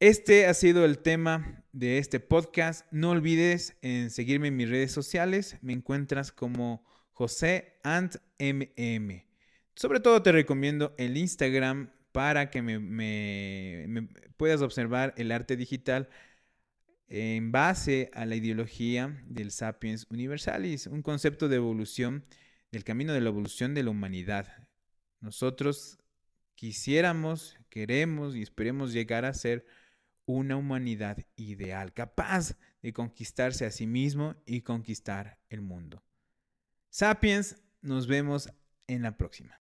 Este 0.00 0.46
ha 0.46 0.54
sido 0.54 0.84
el 0.84 0.98
tema 0.98 1.64
de 1.70 1.98
este 1.98 2.18
podcast. 2.18 2.84
No 2.90 3.10
olvides 3.10 3.76
en 3.80 4.10
seguirme 4.10 4.48
en 4.48 4.56
mis 4.56 4.68
redes 4.68 4.90
sociales. 4.90 5.56
Me 5.62 5.72
encuentras 5.72 6.32
como 6.32 6.84
José 7.12 7.78
Ant 7.84 8.16
MM. 8.40 9.24
Sobre 9.76 10.00
todo 10.00 10.20
te 10.20 10.32
recomiendo 10.32 10.96
el 10.98 11.16
Instagram 11.16 11.92
para 12.10 12.50
que 12.50 12.60
me, 12.60 14.08
puedas 14.36 14.62
observar 14.62 15.14
el 15.16 15.30
arte 15.30 15.56
digital 15.56 16.08
en 17.14 17.52
base 17.52 18.10
a 18.14 18.24
la 18.24 18.36
ideología 18.36 19.22
del 19.26 19.50
Sapiens 19.50 20.06
Universalis, 20.08 20.86
un 20.86 21.02
concepto 21.02 21.46
de 21.46 21.56
evolución, 21.56 22.24
del 22.70 22.84
camino 22.84 23.12
de 23.12 23.20
la 23.20 23.28
evolución 23.28 23.74
de 23.74 23.82
la 23.82 23.90
humanidad. 23.90 24.66
Nosotros 25.20 25.98
quisiéramos, 26.54 27.58
queremos 27.68 28.34
y 28.34 28.40
esperemos 28.40 28.94
llegar 28.94 29.26
a 29.26 29.34
ser 29.34 29.66
una 30.24 30.56
humanidad 30.56 31.18
ideal, 31.36 31.92
capaz 31.92 32.56
de 32.80 32.94
conquistarse 32.94 33.66
a 33.66 33.70
sí 33.70 33.86
mismo 33.86 34.34
y 34.46 34.62
conquistar 34.62 35.38
el 35.50 35.60
mundo. 35.60 36.02
Sapiens, 36.88 37.56
nos 37.82 38.06
vemos 38.06 38.48
en 38.86 39.02
la 39.02 39.18
próxima. 39.18 39.61